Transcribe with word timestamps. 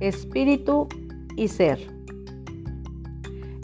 espíritu 0.00 0.88
y 1.36 1.48
ser. 1.48 1.78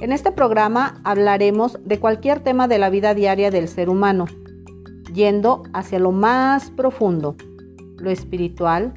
En 0.00 0.12
este 0.12 0.32
programa 0.32 1.00
hablaremos 1.04 1.78
de 1.84 1.98
cualquier 1.98 2.40
tema 2.40 2.68
de 2.68 2.78
la 2.78 2.90
vida 2.90 3.14
diaria 3.14 3.50
del 3.50 3.68
ser 3.68 3.88
humano, 3.88 4.26
yendo 5.12 5.62
hacia 5.72 5.98
lo 5.98 6.12
más 6.12 6.70
profundo, 6.70 7.36
lo 7.96 8.10
espiritual, 8.10 8.92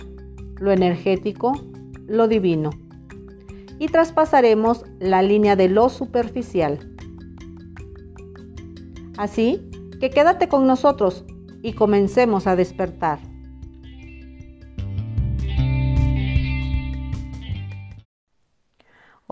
lo 0.59 0.71
energético, 0.71 1.53
lo 2.07 2.27
divino. 2.27 2.71
Y 3.79 3.87
traspasaremos 3.87 4.85
la 4.99 5.21
línea 5.21 5.55
de 5.55 5.69
lo 5.69 5.89
superficial. 5.89 6.79
Así 9.17 9.69
que 9.99 10.09
quédate 10.09 10.47
con 10.47 10.67
nosotros 10.67 11.25
y 11.61 11.73
comencemos 11.73 12.47
a 12.47 12.55
despertar. 12.55 13.19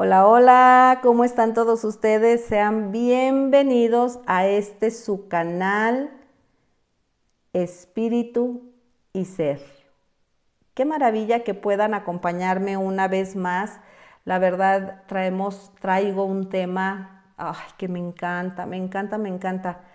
Hola, 0.06 0.28
hola, 0.28 1.00
¿cómo 1.02 1.24
están 1.24 1.56
todos 1.56 1.84
ustedes? 1.84 2.46
Sean 2.46 2.92
bienvenidos 2.92 4.20
a 4.28 4.46
este 4.46 4.92
su 4.92 5.28
canal 5.28 6.12
Espíritu 7.54 8.72
y 9.14 9.26
Ser. 9.26 9.62
Qué 10.76 10.86
maravilla 10.86 11.44
que 11.44 11.56
puedan 11.56 11.96
acompañarme 11.96 12.78
una 12.78 13.08
vez 13.08 13.36
más. 13.36 13.80
La 14.26 14.38
verdad, 14.38 15.02
traemos, 15.08 15.72
traigo 15.82 16.24
un 16.26 16.50
tema 16.50 17.24
ay, 17.36 17.56
que 17.76 17.88
me 17.88 17.98
encanta, 17.98 18.68
me 18.68 18.78
encanta, 18.78 19.18
me 19.18 19.30
encanta. 19.30 19.86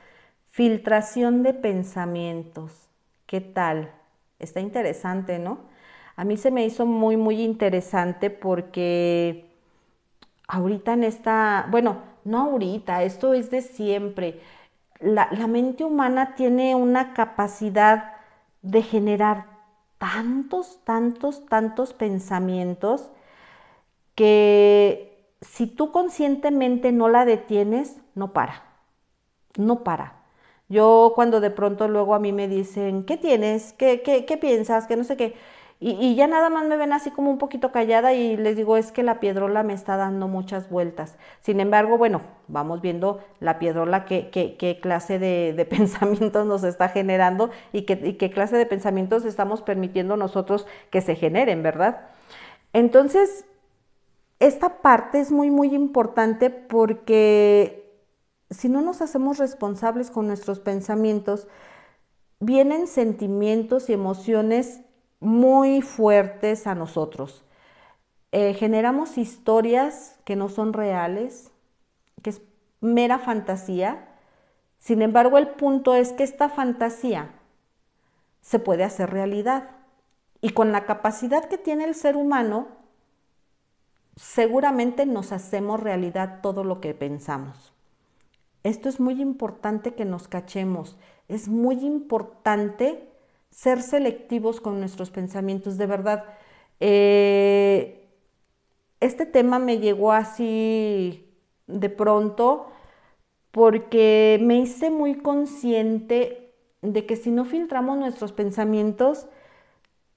Filtración 0.51 1.45
de 1.45 1.55
pensamientos. 1.55 2.91
¿Qué 3.27 3.41
tal? 3.41 3.93
Está 4.41 4.59
interesante, 4.59 5.39
¿no? 5.39 5.61
A 6.17 6.25
mí 6.25 6.37
se 6.37 6.51
me 6.51 6.65
hizo 6.65 6.85
muy, 6.85 7.17
muy 7.17 7.41
interesante 7.43 8.29
porque 8.29 9.50
ahorita 10.51 10.93
en 10.95 11.05
esta, 11.05 11.67
bueno, 11.71 11.99
no 12.25 12.41
ahorita, 12.43 13.03
esto 13.05 13.35
es 13.35 13.51
de 13.51 13.63
siempre. 13.63 14.41
La, 15.01 15.29
mente 15.47 15.85
humana 15.85 16.35
tiene 16.35 16.75
una 16.75 17.15
capacidad 17.15 18.15
de 18.63 18.83
generar 18.83 19.47
tantos, 19.99 20.81
tantos, 20.85 21.47
tantos 21.47 21.95
pensamientos 21.95 23.11
que 24.15 25.35
si 25.41 25.67
tú 25.67 25.93
conscientemente 25.93 26.93
no 26.93 27.09
la 27.09 27.25
detienes, 27.25 27.99
no 28.15 28.33
para, 28.33 28.63
no 29.57 29.83
para. 29.85 30.21
Yo 30.69 31.13
cuando 31.15 31.41
de 31.41 31.51
pronto 31.51 31.89
luego 31.89 32.15
a 32.15 32.19
mí 32.19 32.33
me 32.33 32.49
dicen, 32.49 33.05
¿qué 33.05 33.17
tienes? 33.17 33.73
¿Qué, 33.73 34.03
qué, 34.03 34.27
qué 34.27 34.37
piensas? 34.37 34.87
Que 34.87 34.97
no 34.97 35.05
sé 35.05 35.17
qué. 35.17 35.37
Y, 35.83 36.15
ya 36.15 36.27
nada 36.27 36.51
más 36.51 36.67
me 36.67 36.77
ven 36.77 36.93
así 36.93 37.11
como 37.11 37.31
un 37.31 37.39
poquito 37.39 37.73
callada 37.73 38.13
y 38.13 38.37
les 38.37 38.55
digo, 38.55 38.77
es 38.77 38.93
que 38.93 39.03
la 39.03 39.19
piedrola 39.19 39.63
me 39.63 39.73
está 39.73 39.97
dando 39.97 40.29
muchas 40.29 40.69
vueltas. 40.69 41.17
Sin 41.41 41.59
embargo, 41.59 41.97
bueno, 41.97 42.21
vamos 42.49 42.83
viendo 42.83 43.21
la 43.41 43.59
piedrola 43.59 44.05
qué, 44.05 44.29
qué, 44.31 44.79
clase 44.83 45.19
de, 45.19 45.67
pensamientos 45.71 46.47
nos 46.47 46.65
está 46.65 46.91
generando 46.91 47.49
y 47.73 47.83
qué, 47.87 47.99
y 48.05 48.13
qué 48.15 48.31
clase 48.31 48.59
de 48.59 48.67
pensamientos 48.67 49.25
estamos 49.25 49.63
permitiendo 49.63 50.19
nosotros 50.19 50.67
que 50.91 51.01
se 51.01 51.17
generen, 51.17 51.63
¿verdad? 51.63 52.09
Entonces, 52.75 53.47
esta 54.39 54.83
parte 54.83 55.19
es 55.19 55.33
muy, 55.33 55.51
muy 55.51 55.75
importante 55.75 56.51
porque 56.51 57.91
si 58.51 58.69
no 58.69 58.83
nos 58.83 59.01
hacemos 59.01 59.39
responsables 59.39 60.11
con 60.11 60.27
nuestros 60.27 60.61
pensamientos, 60.61 61.49
vienen 62.39 62.87
sentimientos 62.87 63.89
y 63.89 63.95
emociones 63.95 64.83
muy 65.21 65.83
fuertes 65.83 66.67
a 66.67 66.75
nosotros. 66.75 67.45
Eh, 68.33 68.55
generamos 68.55 69.19
historias 69.19 70.19
que 70.25 70.37
no 70.37 70.49
son 70.49 70.73
reales, 70.73 71.51
que 72.23 72.31
es 72.31 72.43
mera 72.81 73.19
fantasía. 73.19 74.09
Sin 74.79 75.03
embargo, 75.03 75.39
el 75.39 75.49
punto 75.49 75.95
es 75.95 76.13
que 76.13 76.25
esta 76.25 76.49
fantasía 76.49 77.31
se 78.41 78.59
puede 78.59 78.85
hacer 78.85 79.11
realidad. 79.11 79.71
Y 80.41 80.51
con 80.51 80.73
la 80.73 80.87
capacidad 80.87 81.45
que 81.45 81.59
tiene 81.59 81.85
el 81.85 81.95
ser 81.95 82.17
humano, 82.17 82.69
seguramente 84.17 85.05
nos 85.07 85.33
hacemos 85.33 85.81
realidad 85.81 86.41
todo 86.41 86.65
lo 86.65 86.81
que 86.81 86.95
pensamos. 86.95 87.75
Esto 88.63 88.89
es 88.89 89.01
muy 89.01 89.21
importante 89.21 89.95
que 89.95 90.05
nos 90.05 90.29
cachemos. 90.29 90.97
Es 91.29 91.49
muy 91.49 91.85
importante 91.85 93.10
ser 93.51 93.83
selectivos 93.83 94.61
con 94.61 94.81
nuestros 94.81 95.11
pensamientos, 95.11 95.77
de 95.77 95.87
verdad. 95.87 96.25
Eh, 96.81 98.09
este 99.01 99.27
tema 99.27 99.59
me 99.59 99.79
llegó 99.79 100.13
así 100.13 101.27
de 101.67 101.89
pronto 101.89 102.67
porque 103.51 104.39
me 104.43 104.59
hice 104.59 104.91
muy 104.91 105.17
consciente 105.17 106.55
de 106.83 107.07
que 107.07 107.17
si 107.17 107.31
no 107.31 107.45
filtramos 107.45 107.99
nuestros 107.99 108.33
pensamientos, 108.33 109.27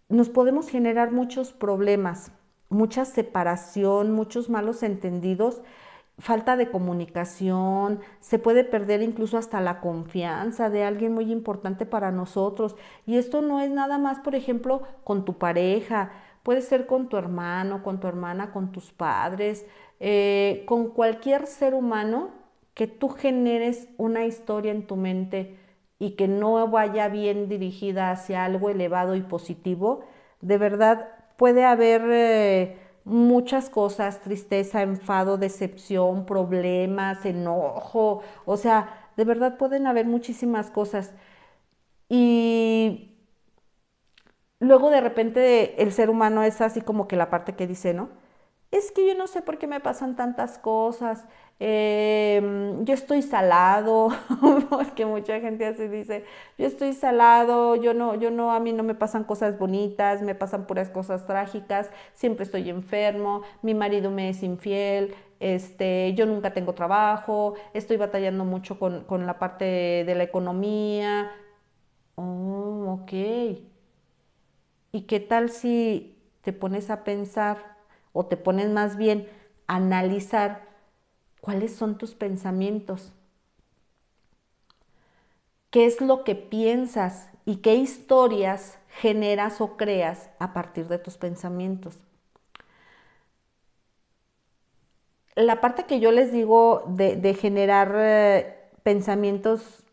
nos 0.10 0.30
podemos 0.30 0.70
generar 0.70 1.12
muchos 1.12 1.52
problemas, 1.52 2.32
mucha 2.70 3.06
separación, 3.06 4.12
muchos 4.12 4.50
malos 4.50 4.84
entendidos 4.84 5.62
falta 6.20 6.56
de 6.56 6.70
comunicación, 6.70 8.00
se 8.20 8.40
puede 8.40 8.64
perder 8.64 9.02
incluso 9.02 9.38
hasta 9.38 9.62
la 9.62 9.82
confianza 9.82 10.70
de 10.70 10.84
alguien 10.84 11.14
muy 11.14 11.32
importante 11.32 11.86
para 11.86 12.12
nosotros. 12.12 12.76
Y 13.06 13.18
esto 13.18 13.42
no 13.42 13.60
es 13.60 13.72
nada 13.72 13.98
más, 13.98 14.20
por 14.20 14.36
ejemplo, 14.36 14.84
con 15.04 15.26
tu 15.26 15.38
pareja, 15.38 16.12
puede 16.44 16.62
ser 16.62 16.86
con 16.86 17.10
tu 17.10 17.18
hermano, 17.18 17.84
con 17.84 18.00
tu 18.00 18.08
hermana, 18.08 18.52
con 18.52 18.72
tus 18.72 18.92
padres, 18.92 19.66
eh, 20.00 20.64
con 20.68 20.90
cualquier 20.90 21.48
ser 21.48 21.74
humano 21.74 22.30
que 22.74 22.88
tú 22.88 23.10
generes 23.10 23.88
una 23.98 24.26
historia 24.26 24.72
en 24.72 24.88
tu 24.88 24.96
mente 24.96 25.58
y 26.00 26.12
que 26.12 26.28
no 26.28 26.68
vaya 26.68 27.08
bien 27.08 27.48
dirigida 27.48 28.12
hacia 28.12 28.46
algo 28.46 28.70
elevado 28.70 29.16
y 29.16 29.22
positivo, 29.22 30.04
de 30.42 30.58
verdad 30.58 31.10
puede 31.38 31.66
haber... 31.66 32.02
Eh, 32.12 32.83
muchas 33.06 33.70
cosas, 33.70 34.22
tristeza, 34.22 34.82
enfado, 34.82 35.38
decepción, 35.38 36.26
problemas, 36.26 37.26
enojo, 37.26 38.22
o 38.46 38.58
sea, 38.58 39.10
de 39.18 39.26
verdad 39.26 39.58
pueden 39.58 39.88
haber 39.88 40.06
muchísimas 40.08 40.70
cosas. 40.72 41.14
Y 42.10 43.12
luego 44.60 44.90
de 44.90 45.00
repente 45.02 45.82
el 45.84 45.92
ser 45.94 46.10
humano 46.10 46.44
es 46.44 46.60
así 46.62 46.82
como 46.82 47.08
que 47.08 47.16
la 47.16 47.30
parte 47.30 47.56
que 47.56 47.68
dice, 47.68 47.94
¿no? 47.94 48.10
Es 48.74 48.92
que 48.92 49.08
yo 49.08 49.16
no 49.16 49.28
sé 49.28 49.42
por 49.42 49.58
qué 49.58 49.68
me 49.68 49.80
pasan 49.80 50.16
tantas 50.16 50.58
cosas, 50.58 51.26
Em, 51.60 52.84
yo 52.84 52.94
estoy 52.94 53.22
salado, 53.22 54.10
porque 54.70 55.06
mucha 55.06 55.40
gente 55.40 55.66
así 55.66 55.88
dice, 55.88 56.26
yo 56.58 56.66
estoy 56.68 56.94
salado, 56.94 57.76
yo 57.78 57.94
no, 57.94 58.16
yo 58.16 58.32
no, 58.32 58.52
a 58.52 58.60
mí 58.60 58.74
no 58.74 58.84
me 58.84 58.96
pasan 58.96 59.24
cosas 59.24 59.58
bonitas, 59.58 60.22
me 60.24 60.36
pasan 60.36 60.66
puras 60.68 60.90
cosas 60.90 61.26
trágicas, 61.26 61.90
siempre 62.14 62.44
estoy 62.44 62.70
enfermo, 62.70 63.44
mi 63.62 63.74
marido 63.76 64.12
me 64.12 64.30
es 64.30 64.44
infiel, 64.44 65.16
este, 65.40 66.14
yo 66.16 66.26
nunca 66.26 66.54
tengo 66.54 66.74
trabajo, 66.74 67.54
estoy 67.74 67.96
batallando 67.98 68.44
mucho 68.46 68.78
con, 68.80 69.06
con 69.06 69.26
la 69.26 69.40
parte 69.40 69.66
de 70.06 70.16
la 70.16 70.24
economía. 70.24 71.32
Oh, 72.16 73.00
ok. 73.04 73.14
¿Y 74.92 75.02
qué 75.08 75.20
tal 75.20 75.50
si 75.50 76.18
te 76.42 76.54
pones 76.54 76.90
a 76.90 77.04
pensar 77.04 77.73
o 78.14 78.26
te 78.26 78.38
pones 78.38 78.70
más 78.70 78.96
bien 78.96 79.28
a 79.68 79.76
analizar 79.76 80.74
¿Cuáles 81.44 81.76
son 81.76 81.98
tus 81.98 82.16
pensamientos? 82.16 83.12
¿Qué 85.72 85.86
es 85.86 86.00
lo 86.00 86.24
que 86.24 86.36
piensas 86.36 87.30
y 87.44 87.58
qué 87.58 87.76
historias 87.76 88.80
generas 88.88 89.60
o 89.60 89.76
creas 89.76 90.30
a 90.40 90.54
partir 90.54 90.88
de 90.88 91.00
tus 91.00 91.18
pensamientos? 91.18 92.00
La 95.36 95.60
parte 95.60 95.84
que 95.84 96.00
yo 96.00 96.14
les 96.14 96.32
digo 96.32 96.86
de, 96.88 97.34
generar 97.34 97.94
eh, 97.98 98.72
pensamientos 98.84 99.84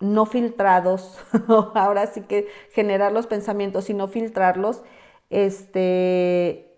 no 0.00 0.26
filtrados, 0.26 1.20
ahora 1.76 2.08
sí 2.08 2.22
que 2.22 2.48
generar 2.72 3.12
los 3.12 3.28
pensamientos 3.28 3.88
y 3.88 3.94
no 3.94 4.08
filtrarlos, 4.08 4.82
este, 5.30 6.71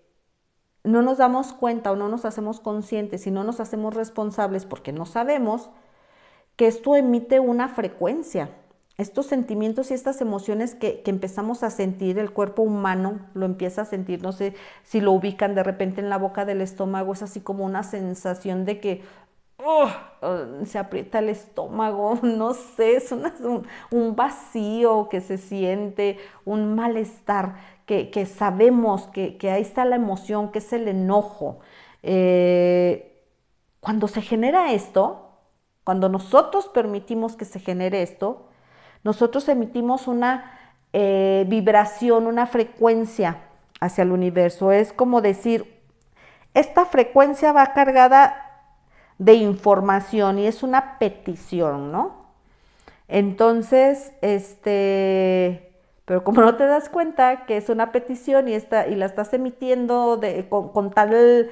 no 0.85 1.01
nos 1.01 1.17
damos 1.17 1.53
cuenta 1.53 1.91
o 1.91 1.95
no 1.95 2.07
nos 2.07 2.25
hacemos 2.25 2.59
conscientes 2.59 3.27
y 3.27 3.31
no 3.31 3.43
nos 3.43 3.59
hacemos 3.59 3.93
responsables 3.93 4.65
porque 4.65 4.93
no 4.93 5.05
sabemos 5.05 5.69
que 6.55 6.67
esto 6.67 6.95
emite 6.95 7.39
una 7.39 7.67
frecuencia. 7.67 8.49
Estos 8.97 9.25
sentimientos 9.25 9.91
y 9.91 9.93
estas 9.93 10.21
emociones 10.21 10.73
que, 10.73 11.03
empezamos 11.05 11.63
a 11.63 11.69
sentir, 11.69 12.17
el 12.17 12.31
cuerpo 12.31 12.61
humano 12.61 13.19
lo 13.33 13.45
empieza 13.45 13.81
a 13.81 13.85
sentir, 13.85 14.23
no 14.23 14.31
sé 14.31 14.55
si 14.83 15.01
lo 15.01 15.11
ubican 15.11 15.53
de 15.53 15.63
repente 15.63 15.99
en 15.99 16.09
la 16.09 16.17
boca 16.17 16.45
del 16.45 16.61
estómago, 16.61 17.11
es 17.11 17.21
así 17.21 17.41
como 17.41 17.65
una 17.65 17.83
sensación 17.83 18.63
de 18.63 18.79
que 18.79 19.01
se 20.65 20.77
aprieta 20.77 21.19
el 21.19 21.27
estómago, 21.27 22.19
no 22.23 22.53
sé, 22.53 22.95
es 22.95 23.11
un, 23.11 23.67
un 23.91 24.15
vacío 24.15 25.09
que 25.09 25.19
se 25.19 25.37
siente, 25.37 26.17
un 26.45 26.75
malestar 26.75 27.55
que, 27.85 28.25
sabemos 28.25 29.07
que, 29.07 29.37
ahí 29.51 29.61
está 29.61 29.85
la 29.85 29.95
emoción, 29.95 30.51
que 30.51 30.59
es 30.59 30.73
el 30.73 30.87
enojo. 30.87 31.59
Eh, 32.03 33.23
cuando 33.79 34.07
se 34.07 34.21
genera 34.21 34.71
esto, 34.73 35.29
cuando 35.83 36.09
nosotros 36.09 36.67
permitimos 36.67 37.35
que 37.35 37.45
se 37.45 37.59
genere 37.59 38.01
esto, 38.01 38.47
nosotros 39.03 39.47
emitimos 39.49 40.07
una 40.07 40.51
eh, 40.93 41.45
vibración, 41.47 42.25
una 42.25 42.47
frecuencia 42.47 43.43
hacia 43.79 44.01
el 44.01 44.11
universo. 44.11 44.71
Es 44.71 44.93
como 44.93 45.21
decir, 45.21 45.81
esta 46.55 46.85
frecuencia 46.85 47.51
va 47.51 47.73
cargada 47.73 48.45
de 49.17 49.35
información 49.35 50.39
y 50.39 50.47
es 50.47 50.63
una 50.63 50.97
petición, 50.97 51.91
¿no? 51.91 52.25
Entonces, 53.07 54.13
este, 54.21 55.74
pero 56.05 56.23
como 56.23 56.41
no 56.41 56.55
te 56.55 56.65
das 56.65 56.89
cuenta 56.89 57.45
que 57.45 57.57
es 57.57 57.69
una 57.69 57.91
petición 57.91 58.47
y, 58.47 58.53
está, 58.53 58.87
y 58.87 58.95
la 58.95 59.07
estás 59.07 59.33
emitiendo 59.33 60.17
de, 60.17 60.47
con, 60.49 60.91
tal, 60.91 61.51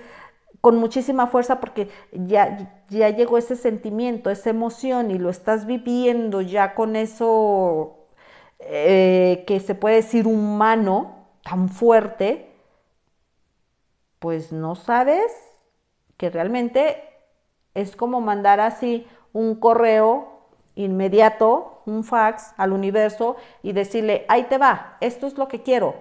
con 0.61 0.77
muchísima 0.77 1.27
fuerza 1.27 1.59
porque 1.59 1.89
ya, 2.11 2.83
ya 2.89 3.09
llegó 3.09 3.38
ese 3.38 3.55
sentimiento, 3.55 4.29
esa 4.29 4.51
emoción 4.51 5.11
y 5.11 5.17
lo 5.17 5.29
estás 5.29 5.65
viviendo 5.65 6.41
ya 6.41 6.75
con 6.75 6.95
eso 6.95 8.07
eh, 8.59 9.44
que 9.47 9.59
se 9.59 9.75
puede 9.75 9.97
decir 9.97 10.27
humano, 10.27 11.27
tan 11.44 11.67
fuerte, 11.69 12.50
pues 14.19 14.51
no 14.53 14.75
sabes 14.75 15.31
que 16.17 16.29
realmente 16.29 17.03
es 17.73 17.95
como 17.95 18.21
mandar 18.21 18.59
así 18.59 19.07
un 19.33 19.55
correo 19.55 20.32
inmediato, 20.75 21.81
un 21.86 22.04
fax 22.04 22.54
al 22.58 22.74
universo 22.74 23.36
y 23.62 23.74
decirle, 23.74 24.25
ahí 24.28 24.44
te 24.44 24.58
va, 24.58 24.98
esto 25.02 25.28
es 25.28 25.38
lo 25.38 25.48
que 25.48 25.62
quiero. 25.62 25.96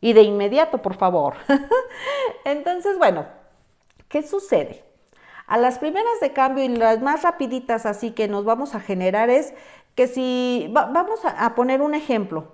Y 0.00 0.12
de 0.12 0.22
inmediato, 0.22 0.78
por 0.78 0.96
favor. 0.96 1.34
Entonces, 2.44 2.98
bueno, 2.98 3.26
¿qué 4.08 4.22
sucede? 4.22 4.84
A 5.46 5.58
las 5.58 5.78
primeras 5.78 6.20
de 6.20 6.32
cambio 6.32 6.64
y 6.64 6.68
las 6.68 7.02
más 7.02 7.22
rapiditas 7.22 7.84
así 7.84 8.12
que 8.12 8.28
nos 8.28 8.44
vamos 8.44 8.74
a 8.74 8.80
generar 8.80 9.30
es 9.30 9.52
que 9.94 10.06
si 10.06 10.70
vamos 10.72 11.20
a, 11.24 11.54
poner 11.54 11.82
un 11.82 11.94
ejemplo, 11.94 12.52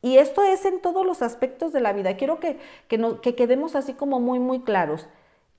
y 0.00 0.18
esto 0.18 0.42
es 0.42 0.64
en 0.64 0.80
todos 0.80 1.04
los 1.04 1.22
aspectos 1.22 1.72
de 1.72 1.80
la 1.80 1.92
vida, 1.92 2.16
quiero 2.16 2.40
que, 2.40 2.58
que 2.88 3.34
quedemos 3.34 3.76
así 3.76 3.92
como 3.94 4.20
muy, 4.20 4.38
muy 4.38 4.60
claros. 4.60 5.08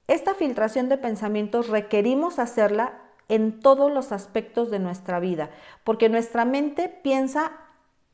Esta 0.07 0.33
filtración 0.33 0.89
de 0.89 0.97
pensamientos 0.97 1.69
requerimos 1.69 2.39
hacerla 2.39 2.93
en 3.29 3.59
todos 3.59 3.91
los 3.91 4.11
aspectos 4.11 4.69
de 4.69 4.79
nuestra 4.79 5.19
vida, 5.19 5.51
porque 5.83 6.09
nuestra 6.09 6.43
mente 6.43 6.89
piensa 6.89 7.51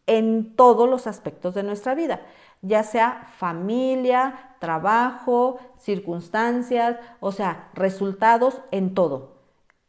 en 0.08 0.56
todos 0.56 0.88
los 0.88 1.08
aspectos 1.08 1.56
de 1.56 1.64
nuestra 1.64 1.96
vida, 1.96 2.22
ya 2.62 2.84
sea 2.84 3.28
familia, 3.38 4.56
trabajo, 4.60 5.58
circunstancias, 5.78 6.98
o 7.20 7.32
sea, 7.32 7.70
resultados 7.74 8.62
en 8.72 8.94
todo. 8.94 9.36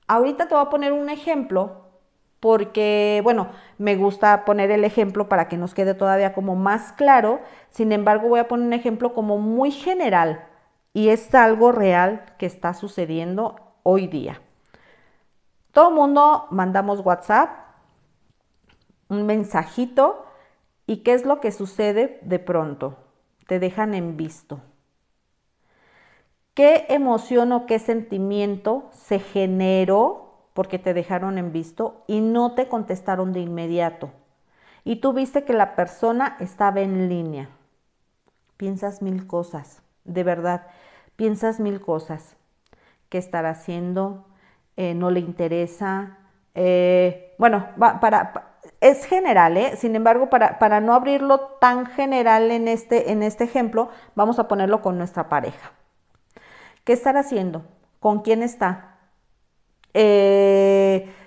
Ahorita 0.06 0.46
te 0.48 0.54
voy 0.54 0.64
a 0.64 0.70
poner 0.70 0.92
un 0.92 1.10
ejemplo 1.10 1.82
porque, 2.40 3.20
bueno, 3.24 3.48
me 3.78 3.96
gusta 3.96 4.44
poner 4.44 4.70
el 4.70 4.84
ejemplo 4.84 5.28
para 5.28 5.48
que 5.48 5.56
nos 5.56 5.74
quede 5.74 5.94
todavía 5.94 6.32
como 6.32 6.54
más 6.54 6.92
claro, 6.92 7.40
sin 7.70 7.92
embargo 7.92 8.28
voy 8.28 8.40
a 8.40 8.48
poner 8.48 8.66
un 8.66 8.72
ejemplo 8.72 9.14
como 9.14 9.38
muy 9.38 9.70
general 9.70 10.46
y 10.92 11.08
es 11.08 11.34
algo 11.34 11.72
real 11.72 12.24
que 12.38 12.46
está 12.46 12.72
sucediendo 12.72 13.56
hoy 13.82 14.06
día. 14.06 14.40
Todo 15.76 15.90
mundo 15.90 16.46
mandamos 16.48 17.04
WhatsApp, 17.04 17.50
un 19.10 19.26
mensajito 19.26 20.24
y 20.86 21.02
¿qué 21.02 21.12
es 21.12 21.26
lo 21.26 21.38
que 21.38 21.52
sucede 21.52 22.18
de 22.22 22.38
pronto? 22.38 22.96
Te 23.46 23.58
dejan 23.58 23.92
en 23.92 24.16
visto. 24.16 24.62
¿Qué 26.54 26.86
emoción 26.88 27.52
o 27.52 27.66
qué 27.66 27.78
sentimiento 27.78 28.88
se 28.90 29.18
generó 29.18 30.48
porque 30.54 30.78
te 30.78 30.94
dejaron 30.94 31.36
en 31.36 31.52
visto 31.52 32.04
y 32.06 32.22
no 32.22 32.54
te 32.54 32.68
contestaron 32.68 33.34
de 33.34 33.40
inmediato? 33.40 34.12
Y 34.82 34.96
tú 34.96 35.12
viste 35.12 35.44
que 35.44 35.52
la 35.52 35.76
persona 35.76 36.38
estaba 36.40 36.80
en 36.80 37.10
línea. 37.10 37.50
Piensas 38.56 39.02
mil 39.02 39.26
cosas, 39.26 39.82
de 40.04 40.24
verdad, 40.24 40.68
piensas 41.16 41.60
mil 41.60 41.82
cosas. 41.82 42.38
¿Qué 43.10 43.18
estará 43.18 43.50
haciendo? 43.50 44.25
Eh, 44.76 44.94
no 44.94 45.10
le 45.10 45.20
interesa. 45.20 46.18
Eh, 46.54 47.34
bueno, 47.38 47.68
para, 47.78 48.60
es 48.80 49.04
general, 49.06 49.56
¿eh? 49.56 49.76
sin 49.76 49.96
embargo, 49.96 50.28
para, 50.28 50.58
para, 50.58 50.80
no 50.80 50.94
abrirlo 50.94 51.40
tan 51.60 51.86
general 51.86 52.50
en 52.50 52.68
este, 52.68 53.10
en 53.10 53.22
este 53.22 53.44
ejemplo, 53.44 53.88
vamos 54.14 54.38
a 54.38 54.48
ponerlo 54.48 54.82
con 54.82 54.98
nuestra 54.98 55.28
pareja. 55.28 55.72
¿Qué 56.84 56.92
estará 56.92 57.20
haciendo? 57.20 57.62
¿Con 58.00 58.20
quién 58.20 58.42
está? 58.42 58.92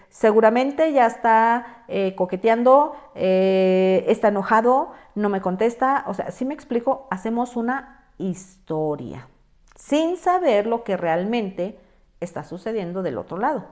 seguramente 0.09 0.93
ya 0.93 1.07
está 1.07 1.85
coqueteando, 2.15 2.95
está 3.15 4.27
enojado, 4.27 4.91
no 5.15 5.29
me 5.29 5.41
contesta. 5.41 6.03
O 6.05 6.13
sea, 6.13 6.29
si 6.29 6.45
me 6.45 6.53
explico, 6.53 7.07
hacemos 7.09 7.55
una 7.55 8.05
historia 8.19 9.27
sin 9.75 10.17
saber 10.17 10.67
lo 10.67 10.83
que 10.83 10.97
realmente 10.97 11.79
está 12.19 12.43
sucediendo 12.43 13.01
del 13.03 13.17
otro 13.17 13.37
lado, 13.37 13.65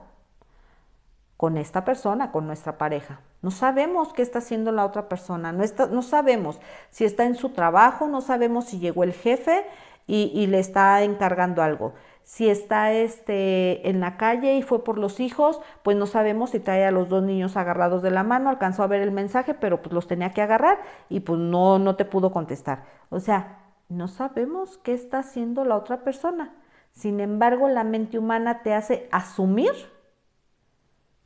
con 1.36 1.56
esta 1.56 1.84
persona, 1.84 2.32
con 2.32 2.46
nuestra 2.46 2.78
pareja. 2.78 3.20
No 3.42 3.50
sabemos 3.50 4.12
qué 4.12 4.22
está 4.22 4.40
haciendo 4.40 4.72
la 4.72 4.84
otra 4.84 5.08
persona, 5.08 5.52
no, 5.52 5.64
no 5.90 6.02
sabemos 6.02 6.60
si 6.90 7.04
está 7.04 7.24
en 7.24 7.34
su 7.34 7.50
trabajo, 7.50 8.08
no 8.08 8.20
sabemos 8.20 8.66
si 8.66 8.78
llegó 8.78 9.04
el 9.04 9.12
jefe 9.12 9.64
y, 10.08 10.46
le 10.46 10.58
está 10.58 11.02
encargando 11.02 11.62
algo. 11.62 11.92
Si 12.24 12.48
está 12.48 12.92
este, 12.92 13.88
en 13.88 14.00
la 14.00 14.16
calle 14.16 14.56
y 14.56 14.62
fue 14.62 14.82
por 14.82 14.98
los 14.98 15.20
hijos, 15.20 15.60
pues 15.82 15.96
no 15.96 16.06
sabemos 16.06 16.50
si 16.50 16.60
trae 16.60 16.86
a 16.86 16.90
los 16.90 17.08
dos 17.10 17.22
niños 17.22 17.56
agarrados 17.56 18.02
de 18.02 18.10
la 18.10 18.22
mano, 18.22 18.48
alcanzó 18.48 18.82
a 18.82 18.86
ver 18.86 19.02
el 19.02 19.12
mensaje, 19.12 19.54
pero 19.54 19.82
pues 19.82 19.92
los 19.92 20.06
tenía 20.06 20.30
que 20.30 20.42
agarrar 20.42 20.78
y 21.10 21.20
pues 21.20 21.38
no, 21.38 21.78
no 21.78 21.96
te 21.96 22.06
pudo 22.06 22.32
contestar. 22.32 22.84
O 23.10 23.20
sea, 23.20 23.58
no 23.88 24.08
sabemos 24.08 24.78
qué 24.78 24.94
está 24.94 25.18
haciendo 25.18 25.64
la 25.64 25.76
otra 25.76 26.04
persona. 26.04 26.54
Sin 26.98 27.20
embargo, 27.20 27.68
la 27.68 27.84
mente 27.84 28.18
humana 28.18 28.64
te 28.64 28.74
hace 28.74 29.08
asumir 29.12 29.70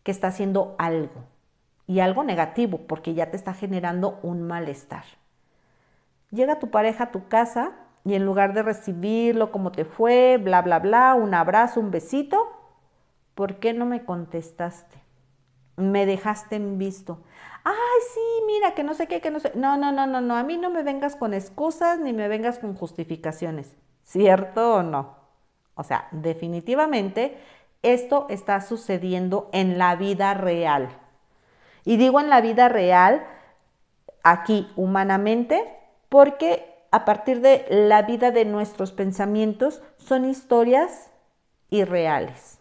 que 0.03 0.11
está 0.11 0.27
haciendo 0.27 0.75
algo 0.77 1.25
y 1.87 2.01
algo 2.01 2.25
negativo 2.25 2.83
porque 2.87 3.15
ya 3.15 3.31
te 3.31 3.39
está 3.39 3.55
generando 3.55 4.21
un 4.23 4.43
malestar. 4.43 5.05
Llega 6.31 6.59
tu 6.59 6.71
pareja 6.71 7.05
a 7.05 7.11
tu 7.11 7.27
casa 7.29 7.73
y 8.05 8.13
en 8.13 8.27
lugar 8.27 8.53
de 8.53 8.63
recibirlo 8.63 9.51
como 9.51 9.73
te 9.73 9.87
fue, 9.87 10.37
bla, 10.37 10.61
bla, 10.61 10.79
bla, 10.79 11.15
un 11.15 11.33
abrazo, 11.33 11.81
un 11.81 11.91
besito, 11.91 12.53
¿por 13.35 13.59
qué 13.59 13.73
no 13.73 13.87
me 13.87 14.05
contestaste? 14.05 14.99
Me 15.77 16.05
dejaste 16.05 16.57
en 16.57 16.77
visto. 16.77 17.23
Ay, 17.65 17.75
sí, 18.13 18.21
mira, 18.47 18.75
que 18.75 18.85
no 18.85 18.93
sé 18.93 19.07
qué, 19.07 19.23
que 19.23 19.31
no 19.31 19.41
sé. 19.41 19.53
No, 19.55 19.79
no, 19.79 19.91
no, 19.91 20.07
no, 20.07 20.21
no. 20.21 20.37
A 20.37 20.43
mí 20.43 20.59
no 20.59 20.69
me 20.69 20.83
vengas 20.83 21.17
con 21.17 21.33
excusas 21.33 21.99
ni 21.99 22.13
me 22.13 22.29
vengas 22.29 22.59
con 22.59 22.75
justificaciones. 22.75 23.75
¿Cierto 24.03 24.75
o 24.75 24.83
no? 24.83 25.22
O 25.75 25.85
sea, 25.85 26.09
definitivamente 26.11 27.39
esto 27.83 28.27
está 28.29 28.61
sucediendo 28.61 29.49
en 29.53 29.79
la 29.79 29.97
vida 29.97 30.35
real. 30.35 30.89
Y 31.85 31.97
digo 31.97 32.21
en 32.21 32.31
la 32.31 32.41
vida 32.41 32.69
real, 32.69 33.25
aquí 34.23 34.71
humanamente, 34.77 35.67
porque 36.09 36.73
a 36.91 37.05
partir 37.05 37.41
de 37.41 37.67
la 37.71 38.03
vida 38.03 38.31
de 38.31 38.45
nuestros 38.45 38.93
pensamientos 38.93 39.83
son 39.97 40.25
historias 40.29 41.11
irreales. 41.71 42.59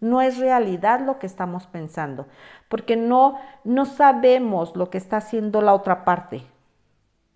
No 0.00 0.22
es 0.22 0.38
realidad 0.38 1.00
lo 1.00 1.18
que 1.18 1.26
estamos 1.26 1.66
pensando, 1.66 2.26
porque 2.68 2.96
no, 2.96 3.38
no 3.64 3.84
sabemos 3.84 4.76
lo 4.76 4.90
que 4.90 4.98
está 4.98 5.18
haciendo 5.18 5.60
la 5.60 5.74
otra 5.74 6.04
parte. 6.04 6.46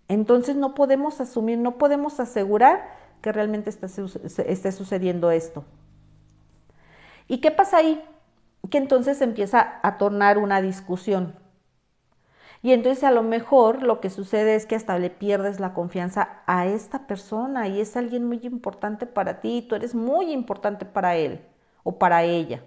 Entonces 0.07 0.55
no 0.55 0.73
podemos 0.75 1.19
asumir, 1.21 1.57
no 1.57 1.77
podemos 1.77 2.19
asegurar 2.19 3.00
que 3.21 3.31
realmente 3.31 3.69
esté, 3.69 4.71
sucediendo 4.71 5.31
esto. 5.31 5.63
¿Y 7.27 7.39
qué 7.39 7.51
pasa 7.51 7.77
ahí? 7.77 8.03
Que 8.69 8.77
entonces 8.77 9.21
empieza 9.21 9.79
a 9.83 9.97
tornar 9.97 10.37
una 10.37 10.61
discusión. 10.61 11.35
Y 12.63 12.73
entonces 12.73 13.03
a 13.03 13.11
lo 13.11 13.23
mejor 13.23 13.81
lo 13.81 14.01
que 14.01 14.09
sucede 14.09 14.55
es 14.55 14.65
que 14.65 14.75
hasta 14.75 14.99
le 14.99 15.09
pierdes 15.09 15.59
la 15.59 15.73
confianza 15.73 16.41
a 16.45 16.67
esta 16.67 17.07
persona 17.07 17.67
y 17.67 17.81
es 17.81 17.97
alguien 17.97 18.27
muy 18.27 18.39
importante 18.43 19.07
para 19.07 19.39
ti 19.41 19.65
tú 19.67 19.73
eres 19.73 19.95
muy 19.95 20.31
importante 20.31 20.85
para 20.85 21.15
él 21.15 21.41
o 21.83 21.97
para 21.97 22.23
ella. 22.23 22.61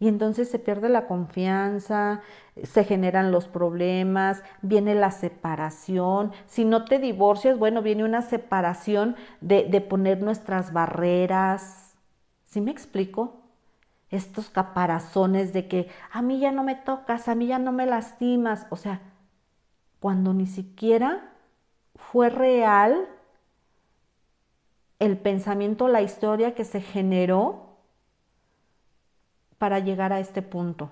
Y 0.00 0.06
entonces 0.08 0.48
se 0.48 0.58
pierde 0.60 0.88
la 0.88 1.06
confianza, 1.06 2.20
se 2.62 2.84
generan 2.84 3.32
los 3.32 3.48
problemas, 3.48 4.42
viene 4.62 4.94
la 4.94 5.10
separación. 5.10 6.32
Si 6.46 6.64
no 6.64 6.84
te 6.84 6.98
divorcias, 6.98 7.58
bueno, 7.58 7.82
viene 7.82 8.04
una 8.04 8.22
separación 8.22 9.16
de, 9.40 9.64
de 9.64 9.80
poner 9.80 10.22
nuestras 10.22 10.72
barreras. 10.72 11.96
¿Sí 12.46 12.60
me 12.60 12.70
explico? 12.70 13.42
Estos 14.10 14.50
caparazones 14.50 15.52
de 15.52 15.68
que 15.68 15.88
a 16.12 16.22
mí 16.22 16.40
ya 16.40 16.52
no 16.52 16.62
me 16.62 16.76
tocas, 16.76 17.28
a 17.28 17.34
mí 17.34 17.48
ya 17.48 17.58
no 17.58 17.72
me 17.72 17.86
lastimas. 17.86 18.66
O 18.70 18.76
sea, 18.76 19.00
cuando 20.00 20.32
ni 20.32 20.46
siquiera 20.46 21.32
fue 21.96 22.30
real 22.30 23.08
el 24.98 25.18
pensamiento, 25.18 25.88
la 25.88 26.02
historia 26.02 26.54
que 26.54 26.64
se 26.64 26.80
generó 26.80 27.67
para 29.58 29.80
llegar 29.80 30.12
a 30.12 30.20
este 30.20 30.42
punto. 30.42 30.90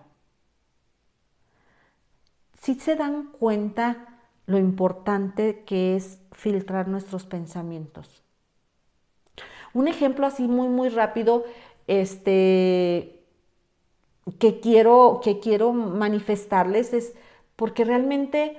Si 2.60 2.74
se 2.74 2.96
dan 2.96 3.30
cuenta 3.38 4.16
lo 4.46 4.58
importante 4.58 5.64
que 5.64 5.96
es 5.96 6.20
filtrar 6.32 6.88
nuestros 6.88 7.24
pensamientos. 7.24 8.22
Un 9.72 9.88
ejemplo 9.88 10.26
así 10.26 10.48
muy, 10.48 10.68
muy 10.68 10.88
rápido, 10.88 11.44
este, 11.86 13.24
que 14.38 14.60
quiero, 14.60 15.20
que 15.22 15.38
quiero 15.40 15.72
manifestarles 15.72 16.92
es 16.92 17.14
porque 17.56 17.84
realmente 17.84 18.58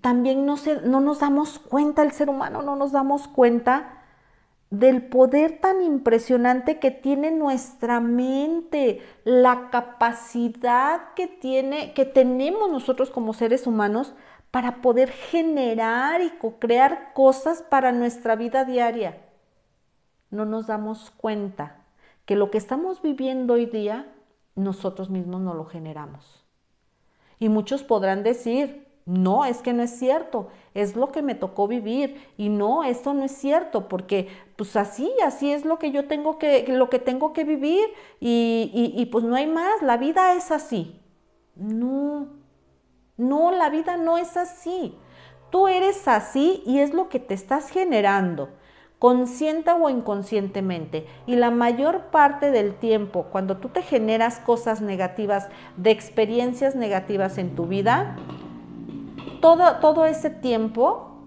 también 0.00 0.44
no, 0.44 0.56
no 0.84 1.00
nos 1.00 1.20
damos 1.20 1.58
cuenta, 1.58 2.02
el 2.02 2.12
ser 2.12 2.28
humano 2.28 2.62
no 2.62 2.76
nos 2.76 2.92
damos 2.92 3.26
cuenta 3.28 3.97
del 4.70 5.02
poder 5.02 5.60
tan 5.60 5.82
impresionante 5.82 6.78
que 6.78 6.90
tiene 6.90 7.30
nuestra 7.30 8.00
mente, 8.00 9.00
la 9.24 9.70
capacidad 9.70 11.14
que 11.14 11.26
tiene, 11.26 11.94
que 11.94 12.04
tenemos 12.04 12.70
nosotros 12.70 13.10
como 13.10 13.32
seres 13.32 13.66
humanos 13.66 14.14
para 14.50 14.80
poder 14.82 15.10
generar 15.10 16.20
y 16.20 16.30
co-crear 16.30 17.12
cosas 17.14 17.62
para 17.62 17.92
nuestra 17.92 18.36
vida 18.36 18.64
diaria. 18.64 19.22
No 20.30 20.44
nos 20.44 20.66
damos 20.66 21.10
cuenta 21.10 21.84
que 22.26 22.36
lo 22.36 22.50
que 22.50 22.58
estamos 22.58 23.00
viviendo 23.00 23.54
hoy 23.54 23.66
día, 23.66 24.12
nosotros 24.54 25.08
mismos 25.08 25.40
no 25.40 25.54
lo 25.54 25.64
generamos. 25.64 26.44
Y 27.38 27.48
muchos 27.48 27.82
podrán 27.82 28.22
decir, 28.22 28.87
no, 29.08 29.46
es 29.46 29.62
que 29.62 29.72
no 29.72 29.82
es 29.82 29.98
cierto, 29.98 30.48
es 30.74 30.94
lo 30.94 31.12
que 31.12 31.22
me 31.22 31.34
tocó 31.34 31.66
vivir 31.66 32.22
y 32.36 32.50
no, 32.50 32.84
esto 32.84 33.14
no 33.14 33.24
es 33.24 33.32
cierto, 33.32 33.88
porque 33.88 34.28
pues 34.54 34.76
así, 34.76 35.10
así 35.24 35.50
es 35.50 35.64
lo 35.64 35.78
que 35.78 35.92
yo 35.92 36.06
tengo 36.06 36.38
que, 36.38 36.66
lo 36.68 36.90
que 36.90 36.98
tengo 36.98 37.32
que 37.32 37.44
vivir 37.44 37.86
y, 38.20 38.70
y, 38.74 39.00
y 39.00 39.06
pues 39.06 39.24
no 39.24 39.34
hay 39.34 39.46
más, 39.46 39.80
la 39.80 39.96
vida 39.96 40.34
es 40.34 40.50
así. 40.50 41.00
No, 41.56 42.28
no, 43.16 43.50
la 43.50 43.70
vida 43.70 43.96
no 43.96 44.18
es 44.18 44.36
así. 44.36 44.94
Tú 45.48 45.68
eres 45.68 46.06
así 46.06 46.62
y 46.66 46.80
es 46.80 46.92
lo 46.92 47.08
que 47.08 47.18
te 47.18 47.32
estás 47.32 47.70
generando 47.70 48.50
consciente 48.98 49.70
o 49.70 49.88
inconscientemente. 49.88 51.06
Y 51.26 51.36
la 51.36 51.50
mayor 51.50 52.10
parte 52.10 52.50
del 52.50 52.74
tiempo, 52.74 53.28
cuando 53.30 53.56
tú 53.56 53.68
te 53.68 53.82
generas 53.82 54.40
cosas 54.40 54.80
negativas, 54.80 55.48
de 55.76 55.92
experiencias 55.92 56.74
negativas 56.74 57.38
en 57.38 57.54
tu 57.54 57.66
vida, 57.66 58.16
todo, 59.40 59.76
todo 59.76 60.06
ese 60.06 60.30
tiempo, 60.30 61.22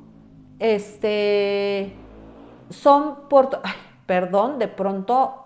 este, 0.59 1.93
son 2.69 3.27
por... 3.29 3.61
perdón, 4.05 4.59
de 4.59 4.67
pronto 4.67 5.41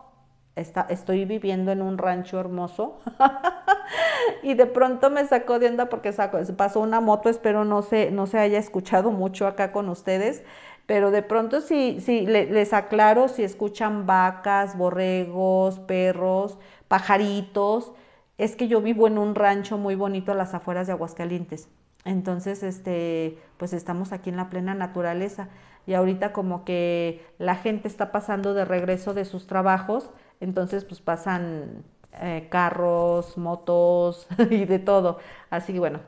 Está, 0.56 0.88
estoy 0.90 1.26
viviendo 1.26 1.74
en 1.74 1.82
un 1.82 1.98
rancho 1.98 2.40
hermoso 2.40 3.00
y 4.44 4.54
de 4.54 4.66
pronto 4.66 5.10
me 5.10 5.28
sacó 5.28 5.60
de 5.60 5.68
onda 5.68 5.90
porque 5.90 6.14
pasó 6.56 6.80
una 6.80 7.02
moto, 7.02 7.28
espero 7.28 7.66
no 7.66 7.82
se, 7.82 8.10
no 8.10 8.26
se 8.26 8.40
haya 8.40 8.58
escuchado 8.58 9.12
mucho 9.12 9.48
acá 9.48 9.74
con 9.74 9.90
ustedes, 9.90 10.46
pero 10.86 11.12
de 11.12 11.24
pronto 11.24 11.60
sí, 11.60 12.00
sí, 12.00 12.26
les 12.26 12.72
aclaro 12.72 13.28
si 13.28 13.44
escuchan 13.44 14.06
vacas, 14.06 14.78
borregos, 14.78 15.80
perros, 15.80 16.58
pajaritos, 16.88 17.92
es 18.38 18.56
que 18.56 18.70
yo 18.70 18.80
vivo 18.80 19.08
en 19.08 19.18
un 19.18 19.36
rancho 19.36 19.78
muy 19.78 19.96
bonito 19.96 20.32
a 20.32 20.36
las 20.36 20.54
afueras 20.54 20.88
de 20.88 20.94
Aguascalientes. 20.94 21.68
Entonces, 22.06 22.62
este, 22.64 23.40
pues 23.58 23.74
estamos 23.74 24.14
aquí 24.14 24.30
en 24.30 24.38
la 24.38 24.50
plena 24.50 24.76
naturaleza 24.76 25.50
y 25.88 25.96
ahorita 25.96 26.34
como 26.34 26.64
que 26.64 27.26
la 27.40 27.56
gente 27.56 27.88
está 27.88 28.12
pasando 28.12 28.54
de 28.54 28.64
regreso 28.64 29.14
de 29.14 29.26
sus 29.26 29.48
trabajos, 29.48 30.12
entonces 30.40 30.86
pues 30.86 31.02
pasan 31.02 31.84
eh, 32.22 32.48
carros, 32.50 33.38
motos 33.38 34.28
y 34.50 34.66
de 34.66 34.80
todo. 34.80 35.20
Así 35.50 35.74
que 35.74 35.80
bueno, 35.80 36.00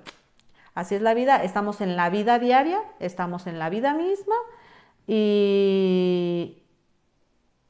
así 0.75 0.95
es 0.95 1.01
la 1.01 1.15
vida, 1.15 1.43
estamos 1.43 1.81
en 1.81 1.95
la 1.95 2.09
vida 2.09 2.39
diaria, 2.39 2.79
estamos 2.99 3.47
en 3.47 3.59
la 3.59 3.69
vida 3.69 3.93
misma 3.93 4.35
y, 5.07 6.63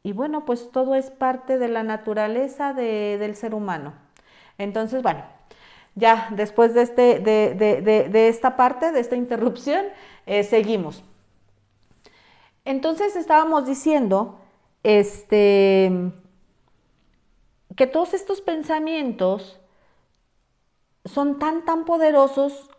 y 0.03 0.11
bueno, 0.13 0.45
pues 0.45 0.69
todo 0.71 0.95
es 0.95 1.11
parte 1.11 1.57
de 1.57 1.69
la 1.69 1.83
naturaleza 1.83 2.73
del 2.73 3.35
ser 3.35 3.53
humano. 3.53 3.93
Entonces, 4.57 5.03
bueno, 5.03 5.23
ya 5.97 6.29
después 6.31 6.75
de, 6.75 6.83
este, 6.83 7.19
de, 7.19 8.27
esta 8.29 8.55
parte, 8.55 8.91
de 8.91 8.99
esta 8.99 9.15
interrupción, 9.15 9.83
eh, 10.27 10.43
seguimos. 10.43 11.03
Entonces 12.65 13.15
estábamos 13.15 13.65
diciendo 13.65 14.39
este, 14.83 15.91
que 17.75 17.87
todos 17.87 18.13
estos 18.13 18.41
pensamientos 18.41 19.59
son 21.03 21.39
tan, 21.39 21.65
tan 21.65 21.83
poderosos 21.85 22.69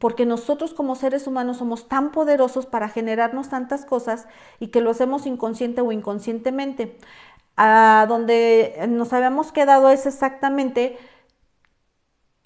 porque 0.00 0.26
nosotros 0.26 0.74
como 0.74 0.96
seres 0.96 1.28
humanos 1.28 1.58
somos 1.58 1.88
tan 1.88 2.10
poderosos 2.10 2.66
para 2.66 2.88
generarnos 2.88 3.48
tantas 3.48 3.84
cosas 3.84 4.26
y 4.58 4.68
que 4.68 4.80
lo 4.80 4.90
hacemos 4.90 5.24
inconsciente 5.24 5.82
o 5.82 5.92
inconscientemente. 5.92 6.98
A 7.56 8.06
donde 8.08 8.84
nos 8.88 9.12
habíamos 9.12 9.52
quedado 9.52 9.88
es 9.88 10.04
exactamente 10.04 10.98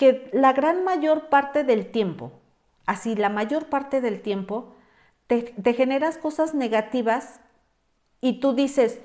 que 0.00 0.30
la 0.33 0.54
gran 0.54 0.83
mayor 0.83 1.28
parte 1.28 1.62
del 1.62 1.90
tiempo, 1.90 2.33
así 2.87 3.14
la 3.14 3.28
mayor 3.28 3.66
parte 3.66 4.00
del 4.00 4.23
tiempo, 4.23 4.73
te, 5.26 5.52
generas 5.75 6.16
cosas 6.16 6.54
negativas 6.54 7.38
y 8.23 8.40
tú 8.40 8.54
dices, 8.54 8.99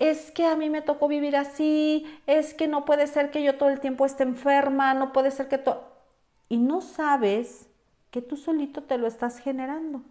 es 0.00 0.32
que 0.32 0.46
a 0.46 0.56
mí 0.56 0.68
me 0.68 0.82
tocó 0.82 1.06
vivir 1.06 1.36
así, 1.36 2.04
es 2.26 2.52
que 2.52 2.66
no 2.66 2.84
puede 2.84 3.06
ser 3.06 3.30
que 3.30 3.44
yo 3.44 3.58
todo 3.58 3.68
el 3.68 3.78
tiempo 3.78 4.04
esté 4.04 4.24
enferma, 4.24 4.92
no 4.92 5.12
puede 5.12 5.30
ser 5.30 5.46
que 5.46 5.58
todo... 5.58 5.84
Y 6.48 6.58
no 6.58 6.80
sabes 6.80 7.68
que 8.10 8.20
tú 8.20 8.36
solito 8.36 8.82
te 8.82 8.98
lo 8.98 9.06
estás 9.06 9.38
generando. 9.38 10.02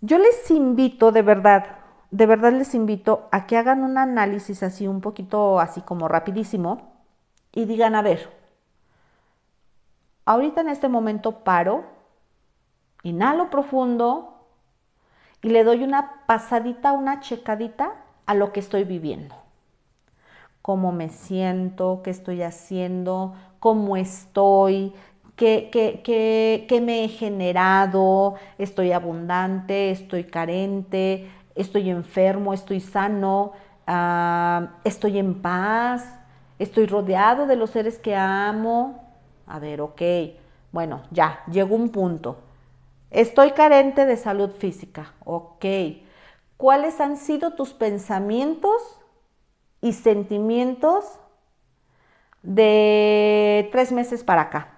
Yo 0.00 0.16
les 0.16 0.50
invito 0.50 1.12
de 1.12 1.20
verdad, 1.20 1.66
de 2.10 2.24
verdad 2.24 2.52
les 2.54 2.74
invito 2.74 3.28
a 3.30 3.46
que 3.46 3.58
hagan 3.58 3.84
un 3.84 3.98
análisis 3.98 4.62
así 4.62 4.86
un 4.86 5.02
poquito 5.02 5.60
así 5.60 5.82
como 5.82 6.08
rapidísimo 6.08 6.95
y 7.56 7.64
digan, 7.64 7.94
a 7.94 8.02
ver, 8.02 8.28
ahorita 10.26 10.60
en 10.60 10.68
este 10.68 10.88
momento 10.88 11.42
paro, 11.42 11.84
inhalo 13.02 13.48
profundo 13.48 14.44
y 15.40 15.48
le 15.48 15.64
doy 15.64 15.82
una 15.82 16.26
pasadita, 16.26 16.92
una 16.92 17.20
checadita 17.20 17.94
a 18.26 18.34
lo 18.34 18.52
que 18.52 18.60
estoy 18.60 18.84
viviendo. 18.84 19.34
Cómo 20.60 20.92
me 20.92 21.08
siento, 21.08 22.02
qué 22.04 22.10
estoy 22.10 22.42
haciendo, 22.42 23.34
cómo 23.58 23.96
estoy, 23.96 24.92
qué, 25.34 26.82
me 26.84 27.04
he 27.04 27.08
generado, 27.08 28.34
estoy 28.58 28.92
abundante, 28.92 29.92
estoy 29.92 30.24
carente, 30.24 31.30
estoy 31.54 31.88
enfermo, 31.88 32.52
estoy 32.52 32.80
sano, 32.80 33.52
ah, 33.86 34.74
estoy 34.84 35.18
en 35.18 35.40
paz, 35.40 36.16
estoy 36.58 36.86
rodeado 36.86 37.46
de 37.46 37.56
los 37.56 37.70
seres 37.70 37.98
que 37.98 38.14
amo. 38.14 39.04
A 39.46 39.58
ver, 39.58 39.80
ok, 39.80 40.02
bueno, 40.72 41.02
ya, 41.10 41.42
llegó 41.50 41.74
un 41.76 41.90
punto. 41.90 42.38
Estoy 43.10 43.52
carente 43.52 44.04
de 44.04 44.16
salud 44.16 44.50
física, 44.50 45.14
ok. 45.24 45.64
¿Cuáles 46.56 47.00
han 47.00 47.16
sido 47.16 47.54
tus 47.54 47.72
pensamientos 47.72 49.00
y 49.80 49.92
sentimientos 49.92 51.04
de 52.42 53.68
tres 53.72 53.92
meses 53.92 54.24
para 54.24 54.42
acá? 54.42 54.75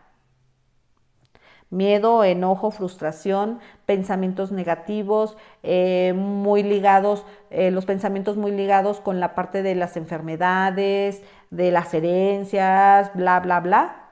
Miedo, 1.70 2.24
enojo, 2.24 2.70
frustración, 2.70 3.60
pensamientos 3.84 4.52
negativos, 4.52 5.36
eh, 5.62 6.14
muy 6.16 6.62
ligados, 6.62 7.26
eh, 7.50 7.70
los 7.70 7.84
pensamientos 7.84 8.38
muy 8.38 8.52
ligados 8.52 9.00
con 9.00 9.20
la 9.20 9.34
parte 9.34 9.62
de 9.62 9.74
las 9.74 9.98
enfermedades, 9.98 11.22
de 11.50 11.70
las 11.70 11.92
herencias, 11.92 13.12
bla, 13.14 13.40
bla, 13.40 13.60
bla. 13.60 14.10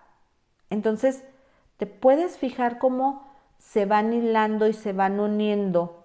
Entonces, 0.69 1.25
te 1.79 1.87
puedes 1.87 2.37
fijar 2.37 2.79
cómo 2.79 3.27
se 3.59 3.87
van 3.87 4.13
hilando 4.13 4.67
y 4.67 4.73
se 4.73 4.93
van 4.93 5.19
uniendo 5.19 6.05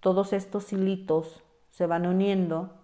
todos 0.00 0.32
estos 0.32 0.72
hilitos, 0.72 1.42
se 1.70 1.86
van 1.86 2.06
uniendo 2.06 2.74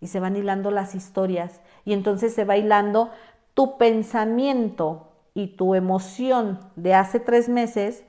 y 0.00 0.08
se 0.08 0.20
van 0.20 0.36
hilando 0.36 0.70
las 0.70 0.94
historias. 0.94 1.60
Y 1.84 1.92
entonces 1.92 2.34
se 2.34 2.44
va 2.44 2.56
hilando 2.56 3.10
tu 3.54 3.78
pensamiento 3.78 5.13
y 5.34 5.56
tu 5.56 5.74
emoción 5.74 6.60
de 6.76 6.94
hace 6.94 7.18
tres 7.20 7.48
meses 7.48 8.04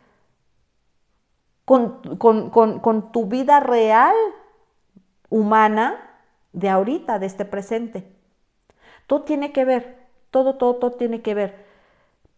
con, 1.65 3.11
tu 3.11 3.25
vida 3.25 3.59
real 3.59 4.15
humana 5.29 5.99
de 6.53 6.69
ahorita, 6.69 7.17
de 7.17 7.25
este 7.25 7.43
presente. 7.43 8.07
Todo 9.07 9.23
tiene 9.23 9.51
que 9.51 9.65
ver, 9.65 10.07
todo, 10.29 10.55
todo, 10.55 10.75
todo 10.75 10.91
tiene 10.91 11.21
que 11.21 11.33
ver. 11.33 11.65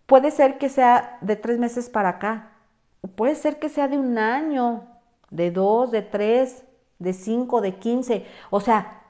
Puede 0.06 0.32
ser 0.32 0.58
que 0.58 0.70
sea 0.70 1.18
de 1.22 1.36
tres 1.36 1.60
meses 1.60 1.90
para 1.90 2.10
acá, 2.10 2.54
puede 3.16 3.36
ser 3.36 3.60
que 3.60 3.68
sea 3.68 3.90
de 3.90 3.98
un 3.98 4.18
año, 4.18 4.88
de 5.30 5.52
dos, 5.52 5.92
de 5.92 6.02
tres, 6.02 6.64
de 7.00 7.12
cinco, 7.12 7.60
de 7.60 7.76
quince. 7.76 8.26
O 8.50 8.62
sea, 8.62 9.04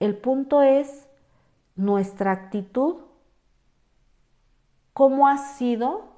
el 0.00 0.16
punto 0.16 0.62
es 0.62 1.06
nuestra 1.76 2.32
actitud, 2.32 2.96
cómo 5.00 5.28
ha 5.28 5.38
sido 5.38 6.10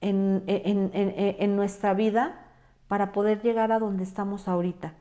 en, 0.00 0.42
en, 0.46 1.54
nuestra 1.54 1.92
vida 1.92 2.46
para 2.88 3.12
poder 3.12 3.42
llegar 3.42 3.72
a 3.72 3.78
donde 3.78 4.04
estamos 4.04 4.48
ahorita. 4.48 4.94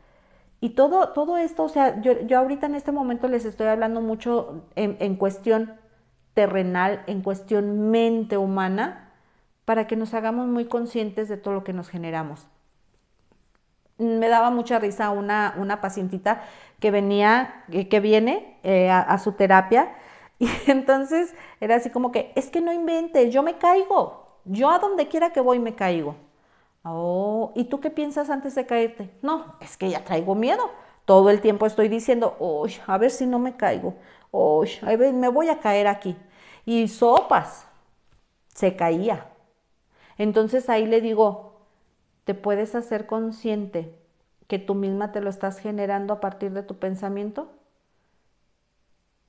Y 0.59 0.71
todo, 0.71 1.13
todo 1.13 1.37
esto, 1.37 1.63
o 1.63 1.69
sea, 1.69 2.01
yo, 2.01 2.11
yo 2.23 2.37
ahorita 2.37 2.65
en 2.65 2.75
este 2.75 2.91
momento 2.91 3.29
les 3.29 3.45
estoy 3.45 3.67
hablando 3.67 4.01
mucho 4.01 4.65
en 4.75 5.15
cuestión 5.15 5.75
terrenal, 6.33 7.03
en 7.07 7.21
cuestión 7.21 7.89
mente 7.89 8.35
humana, 8.37 9.13
para 9.63 9.87
que 9.87 9.95
nos 9.95 10.13
hagamos 10.13 10.49
muy 10.49 10.65
conscientes 10.65 11.29
de 11.29 11.37
todo 11.37 11.53
lo 11.53 11.63
que 11.63 11.71
nos 11.71 11.87
generamos. 11.87 12.49
Me 13.97 14.27
daba 14.27 14.49
mucha 14.49 14.77
risa 14.77 15.11
una, 15.11 15.55
una 15.57 15.79
pacientita 15.79 16.43
que 16.81 16.91
venía, 16.91 17.63
que 17.89 17.99
viene 18.01 18.59
eh, 18.63 18.89
a, 18.91 19.17
su 19.19 19.31
terapia, 19.31 19.95
y 20.39 20.49
entonces 20.67 21.33
era 21.59 21.75
así 21.75 21.89
como 21.89 22.11
que, 22.11 22.31
es 22.35 22.49
que 22.49 22.61
no 22.61 22.73
invente, 22.73 23.29
yo 23.31 23.43
me 23.43 23.57
caigo, 23.57 24.27
yo 24.45 24.69
a 24.69 24.79
donde 24.79 25.07
quiera 25.07 25.31
que 25.31 25.41
voy 25.41 25.59
me 25.59 25.75
caigo. 25.75 26.15
Oh, 26.83 27.51
¿y 27.55 27.65
tú 27.65 27.79
qué 27.81 27.89
piensas 27.89 28.29
antes 28.29 28.55
de 28.55 28.65
caerte? 28.65 29.09
No, 29.21 29.55
es 29.59 29.75
que 29.77 29.89
ya 29.89 30.03
traigo 30.03 30.35
miedo. 30.35 30.69
Todo 31.05 31.29
el 31.31 31.41
tiempo 31.41 31.65
estoy 31.65 31.89
diciendo, 31.89 32.35
uy, 32.39 32.75
a 32.87 32.97
ver 32.97 33.11
si 33.11 33.25
no 33.25 33.39
me 33.39 33.55
caigo. 33.57 33.95
Uy, 34.31 34.69
me 35.13 35.29
voy 35.29 35.49
a 35.49 35.59
caer 35.59 35.87
aquí. 35.87 36.15
Y 36.65 36.87
sopas, 36.87 37.67
se 38.53 38.75
caía. 38.75 39.27
Entonces 40.17 40.69
ahí 40.69 40.85
le 40.85 41.01
digo, 41.01 41.61
te 42.25 42.33
puedes 42.35 42.75
hacer 42.75 43.07
consciente 43.07 43.95
que 44.47 44.59
tú 44.59 44.75
misma 44.75 45.11
te 45.11 45.21
lo 45.21 45.29
estás 45.29 45.59
generando 45.59 46.13
a 46.13 46.19
partir 46.19 46.51
de 46.53 46.63
tu 46.63 46.77
pensamiento 46.77 47.49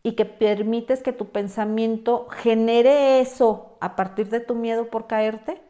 y 0.07 0.13
que 0.15 0.25
permites 0.25 1.03
que 1.03 1.13
tu 1.13 1.31
pensamiento 1.33 2.29
genere 2.31 3.21
eso 3.21 3.77
a 3.81 3.97
partir 3.97 4.29
de 4.31 4.41
tu 4.41 4.55
miedo 4.55 4.89
por 4.91 5.09
caerte. 5.09 5.61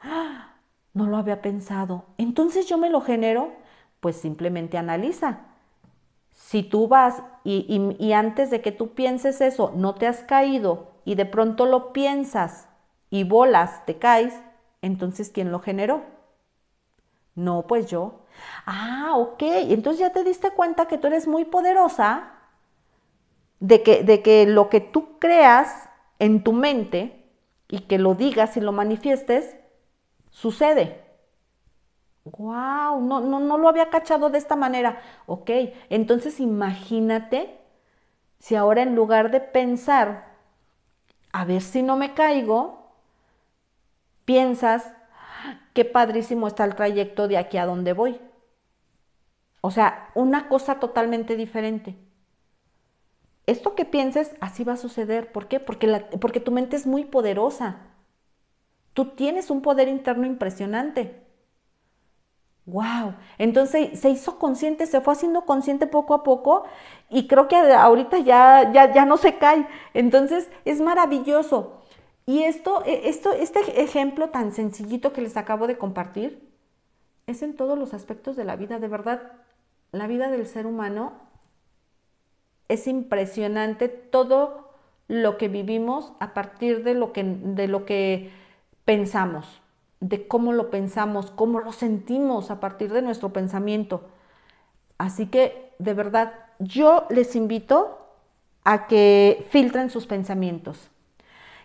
¡Ah! 0.00 0.56
No 0.92 1.06
lo 1.06 1.16
había 1.16 1.42
pensado. 1.42 2.04
Entonces 2.18 2.66
yo 2.68 2.78
me 2.78 2.90
lo 2.90 3.00
genero, 3.00 3.52
pues 4.00 4.16
simplemente 4.16 4.78
analiza. 4.78 5.40
Si 6.32 6.62
tú 6.62 6.88
vas 6.88 7.22
y, 7.44 7.66
y 7.98 8.12
antes 8.12 8.50
de 8.50 8.62
que 8.62 8.72
tú 8.72 8.94
pienses 8.94 9.40
eso, 9.40 9.72
no 9.76 9.94
te 9.96 10.06
has 10.06 10.20
caído 10.22 10.92
y 11.04 11.16
de 11.16 11.26
pronto 11.26 11.66
lo 11.66 11.92
piensas 11.92 12.68
y 13.10 13.24
bolas, 13.24 13.84
te 13.86 13.98
caes, 13.98 14.34
entonces 14.82 15.30
¿quién 15.30 15.52
lo 15.52 15.60
generó? 15.60 16.02
No, 17.34 17.66
pues 17.66 17.90
yo. 17.90 18.20
Ah, 18.66 19.14
ok, 19.16 19.42
entonces 19.42 20.00
ya 20.00 20.12
te 20.12 20.24
diste 20.24 20.50
cuenta 20.52 20.86
que 20.86 20.98
tú 20.98 21.06
eres 21.08 21.26
muy 21.26 21.44
poderosa, 21.44 22.33
de 23.64 23.82
que, 23.82 24.02
de 24.02 24.20
que 24.20 24.44
lo 24.44 24.68
que 24.68 24.80
tú 24.80 25.18
creas 25.18 25.88
en 26.18 26.44
tu 26.44 26.52
mente 26.52 27.24
y 27.66 27.80
que 27.80 27.98
lo 27.98 28.14
digas 28.14 28.58
y 28.58 28.60
lo 28.60 28.72
manifiestes, 28.72 29.56
sucede. 30.30 31.02
¡Wow! 32.24 33.00
No, 33.00 33.20
no, 33.20 33.40
no 33.40 33.56
lo 33.56 33.68
había 33.70 33.88
cachado 33.88 34.28
de 34.28 34.36
esta 34.36 34.54
manera. 34.54 35.00
Ok, 35.24 35.50
entonces 35.88 36.40
imagínate 36.40 37.58
si 38.38 38.54
ahora 38.54 38.82
en 38.82 38.94
lugar 38.94 39.30
de 39.30 39.40
pensar, 39.40 40.34
a 41.32 41.46
ver 41.46 41.62
si 41.62 41.82
no 41.82 41.96
me 41.96 42.12
caigo, 42.12 42.92
piensas, 44.26 44.92
qué 45.72 45.86
padrísimo 45.86 46.48
está 46.48 46.66
el 46.66 46.74
trayecto 46.74 47.28
de 47.28 47.38
aquí 47.38 47.56
a 47.56 47.64
donde 47.64 47.94
voy. 47.94 48.20
O 49.62 49.70
sea, 49.70 50.10
una 50.14 50.50
cosa 50.50 50.80
totalmente 50.80 51.34
diferente. 51.34 51.96
Esto 53.46 53.74
que 53.74 53.84
pienses, 53.84 54.34
así 54.40 54.64
va 54.64 54.74
a 54.74 54.78
suceder. 54.78 55.32
¿Por 55.32 55.48
qué? 55.48 55.60
Porque, 55.60 56.06
porque 56.20 56.40
tu 56.40 56.50
mente 56.50 56.76
es 56.76 56.86
muy 56.86 57.04
poderosa. 57.04 57.76
Tú 58.94 59.06
tienes 59.06 59.50
un 59.50 59.60
poder 59.60 59.88
interno 59.88 60.26
impresionante. 60.26 61.24
¡Wow! 62.66 63.14
Entonces 63.36 64.00
se 64.00 64.08
hizo 64.08 64.38
consciente, 64.38 64.86
se 64.86 65.02
fue 65.02 65.12
haciendo 65.12 65.44
consciente 65.44 65.86
poco 65.86 66.14
a 66.14 66.22
poco 66.22 66.64
y 67.10 67.26
creo 67.28 67.46
que 67.46 67.56
ahorita 67.56 68.18
ya, 68.18 68.72
ya, 68.72 68.92
ya 68.92 69.04
no 69.04 69.18
se 69.18 69.36
cae. 69.36 69.66
Entonces 69.92 70.48
es 70.64 70.80
maravilloso. 70.80 71.82
Y 72.26 72.44
esto, 72.44 72.82
e, 72.86 73.08
esto, 73.10 73.32
este 73.32 73.82
ejemplo 73.82 74.30
tan 74.30 74.52
sencillito 74.52 75.12
que 75.12 75.20
les 75.20 75.36
acabo 75.36 75.66
de 75.66 75.76
compartir 75.76 76.50
es 77.26 77.42
en 77.42 77.54
todos 77.54 77.78
los 77.78 77.92
aspectos 77.92 78.36
de 78.36 78.44
la 78.44 78.56
vida. 78.56 78.78
De 78.78 78.88
verdad, 78.88 79.32
la 79.92 80.06
vida 80.06 80.30
del 80.30 80.46
ser 80.46 80.66
humano 80.66 81.12
es 82.68 82.86
impresionante 82.86 83.88
todo 83.88 84.70
lo 85.08 85.36
que 85.36 85.48
vivimos 85.48 86.12
a 86.20 86.34
partir 86.34 86.82
de 86.84 86.94
lo 86.94 87.12
que, 87.12 87.24
de 87.24 87.68
lo 87.68 87.84
que 87.84 88.30
pensamos, 88.84 89.60
de 90.00 90.26
cómo 90.26 90.52
lo 90.52 90.70
pensamos, 90.70 91.30
cómo 91.30 91.60
lo 91.60 91.72
sentimos 91.72 92.50
a 92.50 92.60
partir 92.60 92.92
de 92.92 93.02
nuestro 93.02 93.32
pensamiento. 93.32 94.08
Así 94.98 95.26
que, 95.26 95.72
de 95.78 95.94
verdad, 95.94 96.32
yo 96.58 97.06
les 97.10 97.36
invito 97.36 97.98
a 98.64 98.86
que 98.86 99.46
filtren 99.50 99.90
sus 99.90 100.06
pensamientos 100.06 100.90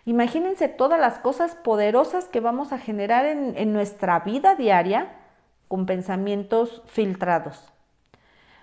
Imagínense 0.06 0.68
todas 0.68 0.98
las 0.98 1.18
cosas 1.18 1.54
poderosas 1.54 2.24
que 2.24 2.40
vamos 2.40 2.72
a 2.72 2.78
generar 2.78 3.26
en, 3.26 3.72
nuestra 3.72 4.20
vida 4.20 4.54
diaria 4.54 5.12
con 5.68 5.86
pensamientos 5.86 6.82
filtrados. 6.86 7.72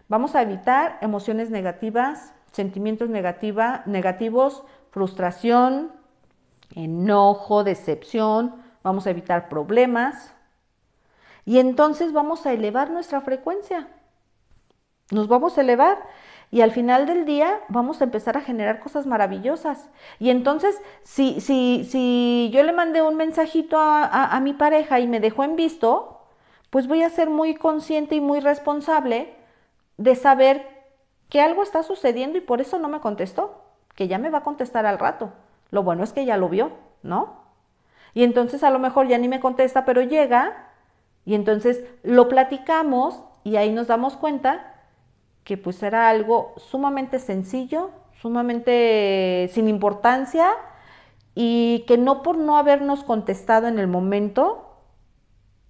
Vamos 0.09 0.35
a 0.35 0.41
evitar 0.41 0.97
emociones 1.01 1.49
negativas, 1.49 2.33
sentimientos 2.51 3.09
negativos, 3.09 4.63
frustración, 4.91 5.91
enojo, 6.75 7.63
decepción, 7.63 8.55
vamos 8.83 9.07
a 9.07 9.11
evitar 9.11 9.49
problemas 9.49 10.33
y 11.45 11.59
entonces 11.59 12.11
vamos 12.11 12.45
a 12.45 12.51
elevar 12.51 12.89
nuestra 12.89 13.21
frecuencia. 13.21 13.87
Nos 15.11 15.29
vamos 15.29 15.57
a 15.57 15.61
elevar 15.61 15.97
y 16.51 16.59
al 16.61 16.71
final 16.71 17.05
del 17.05 17.23
día 17.23 17.61
vamos 17.69 18.01
a 18.01 18.03
empezar 18.03 18.35
a 18.35 18.41
generar 18.41 18.81
cosas 18.81 19.05
maravillosas. 19.05 19.89
Y 20.19 20.29
entonces, 20.29 20.81
si, 21.03 21.39
si, 21.39 21.85
si 21.89 22.49
yo 22.53 22.63
le 22.63 22.73
mandé 22.73 23.01
un 23.01 23.15
mensajito 23.15 23.77
a, 23.79 24.37
mi 24.41 24.53
pareja 24.53 24.99
y 24.99 25.07
me 25.07 25.21
dejó 25.21 25.45
en 25.45 25.55
visto, 25.55 26.21
pues 26.69 26.87
voy 26.87 27.03
a 27.03 27.09
ser 27.09 27.29
muy 27.29 27.55
consciente 27.55 28.15
y 28.15 28.21
muy 28.21 28.41
responsable 28.41 29.33
de 29.97 30.15
saber 30.15 30.67
que 31.29 31.41
algo 31.41 31.63
está 31.63 31.83
sucediendo 31.83 32.37
y 32.37 32.41
por 32.41 32.61
eso 32.61 32.79
no 32.79 32.87
me 32.87 33.01
contestó, 33.01 33.63
que 33.95 34.07
ya 34.07 34.17
me 34.17 34.29
va 34.29 34.39
a 34.39 34.43
contestar 34.43 34.85
al 34.85 34.99
rato. 34.99 35.31
Lo 35.71 35.83
bueno 35.83 36.03
es 36.03 36.13
que 36.13 36.25
ya 36.25 36.37
lo 36.37 36.49
vio, 36.49 36.71
¿no? 37.03 37.41
Y 38.13 38.23
entonces 38.23 38.63
a 38.63 38.69
lo 38.69 38.79
mejor 38.79 39.07
ya 39.07 39.17
ni 39.17 39.27
me 39.27 39.39
contesta, 39.39 39.85
pero 39.85 40.01
llega 40.01 40.69
y 41.25 41.35
entonces 41.35 41.83
lo 42.03 42.29
platicamos 42.29 43.21
y 43.43 43.57
ahí 43.57 43.71
nos 43.71 43.87
damos 43.87 44.15
cuenta 44.15 44.73
que 45.43 45.57
pues 45.57 45.81
era 45.83 46.09
algo 46.09 46.53
sumamente 46.57 47.19
sencillo, 47.19 47.91
sumamente 48.21 49.49
sin 49.53 49.67
importancia 49.67 50.49
y 51.35 51.85
que 51.87 51.97
no 51.97 52.23
por 52.23 52.37
no 52.37 52.57
habernos 52.57 53.03
contestado 53.03 53.67
en 53.67 53.79
el 53.79 53.87
momento 53.87 54.79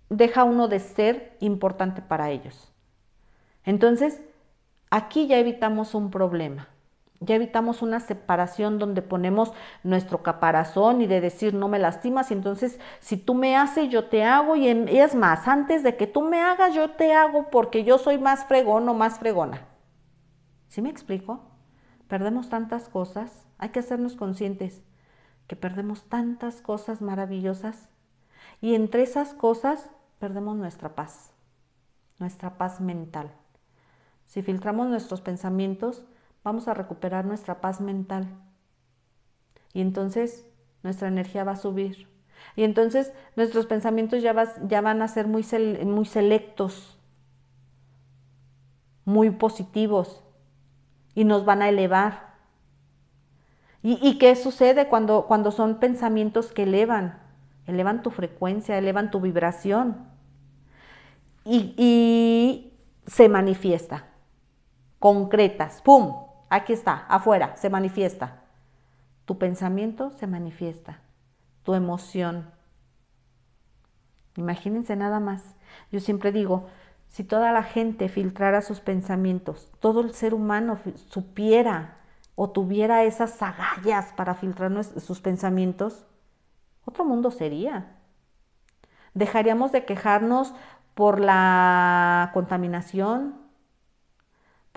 deja 0.09 0.43
uno 0.43 0.67
de 0.67 0.79
ser 0.79 1.37
importante 1.39 2.01
para 2.01 2.29
ellos. 2.29 2.71
Entonces, 3.67 4.21
aquí 4.89 5.27
ya 5.27 5.37
evitamos 5.37 5.93
un 5.93 6.09
problema. 6.09 6.69
Ya 7.19 7.35
evitamos 7.35 7.81
una 7.81 7.99
separación 7.99 8.79
donde 8.79 9.01
ponemos 9.01 9.51
nuestro 9.83 10.23
caparazón 10.23 11.01
y 11.01 11.07
de 11.07 11.19
decir 11.19 11.53
no 11.53 11.67
me 11.67 11.77
lastimas 11.77 12.31
y 12.31 12.35
entonces 12.35 12.79
si 13.01 13.17
tú 13.17 13.33
me 13.33 13.57
haces 13.57 13.89
yo 13.89 14.05
te 14.05 14.23
hago 14.23 14.55
y 14.55 14.67
es 14.69 15.15
más, 15.15 15.47
antes 15.47 15.83
de 15.83 15.97
que 15.97 16.07
tú 16.07 16.21
me 16.21 16.39
hagas 16.41 16.75
yo 16.75 16.91
te 16.91 17.13
hago 17.13 17.49
porque 17.49 17.83
yo 17.83 17.97
soy 17.97 18.19
más 18.19 18.45
fregón 18.45 18.87
o 18.87 18.93
más 18.93 19.19
fregona. 19.19 19.67
¿Sí 20.67 20.81
me 20.81 20.89
explico? 20.89 21.41
Perdemos 22.07 22.49
tantas 22.49 22.87
cosas, 22.87 23.47
hay 23.57 23.69
que 23.69 23.79
hacernos 23.79 24.15
conscientes 24.15 24.81
que 25.47 25.57
perdemos 25.57 26.03
tantas 26.07 26.61
cosas 26.61 27.01
maravillosas 27.01 27.89
y 28.61 28.75
entre 28.75 29.01
esas 29.01 29.33
cosas 29.33 29.89
perdemos 30.19 30.55
nuestra 30.55 30.95
paz, 30.95 31.33
nuestra 32.19 32.57
paz 32.57 32.79
mental. 32.79 33.31
Si 34.27 34.41
filtramos 34.41 34.87
nuestros 34.87 35.21
pensamientos, 35.21 36.03
vamos 36.43 36.67
a 36.67 36.73
recuperar 36.73 37.25
nuestra 37.25 37.61
paz 37.61 37.81
mental. 37.81 38.27
Y 39.73 39.81
entonces 39.81 40.45
nuestra 40.83 41.07
energía 41.07 41.45
va 41.45 41.53
a 41.53 41.57
subir. 41.57 42.07
Y 42.55 42.63
entonces 42.63 43.13
nuestros 43.35 43.65
pensamientos 43.65 44.21
ya, 44.21 44.33
van 44.33 45.01
a 45.01 45.07
ser 45.07 45.27
muy, 45.27 45.43
selectos, 45.43 46.99
muy 49.05 49.29
positivos 49.31 50.23
y 51.15 51.23
nos 51.23 51.45
van 51.45 51.61
a 51.61 51.69
elevar. 51.69 52.27
¿Y, 53.81 54.17
qué 54.17 54.35
sucede 54.35 54.89
cuando, 54.89 55.51
son 55.51 55.79
pensamientos 55.79 56.51
que 56.51 56.63
elevan? 56.63 57.25
elevan 57.65 58.01
tu 58.01 58.11
frecuencia, 58.11 58.77
elevan 58.77 59.11
tu 59.11 59.19
vibración 59.19 60.07
y 61.43 62.73
se 63.05 63.27
manifiesta, 63.27 64.06
concretas, 64.99 65.81
¡pum! 65.81 66.27
Aquí 66.49 66.73
está, 66.73 67.05
afuera, 67.07 67.55
se 67.55 67.69
manifiesta. 67.69 68.43
Tu 69.25 69.37
pensamiento 69.37 70.11
se 70.11 70.27
manifiesta, 70.27 71.01
tu 71.63 71.73
emoción. 71.73 72.49
Imagínense 74.37 74.95
nada 74.95 75.19
más. 75.19 75.55
Yo 75.91 75.99
siempre 75.99 76.31
digo, 76.31 76.67
si 77.09 77.23
toda 77.23 77.51
la 77.51 77.63
gente 77.63 78.09
filtrara 78.09 78.61
sus 78.61 78.79
pensamientos, 78.79 79.71
todo 79.79 80.01
el 80.01 80.13
ser 80.13 80.33
humano 80.33 80.79
supiera 81.09 81.97
o 82.35 82.51
tuviera 82.51 83.03
esas 83.03 83.41
agallas 83.41 84.13
para 84.13 84.35
filtrar 84.35 84.83
sus 84.83 85.19
pensamientos, 85.21 86.05
otro 86.85 87.03
mundo 87.03 87.31
sería. 87.31 87.97
Dejaríamos 89.13 89.71
de 89.71 89.85
quejarnos 89.85 90.53
por 90.93 91.19
la 91.19 92.29
contaminación, 92.33 93.46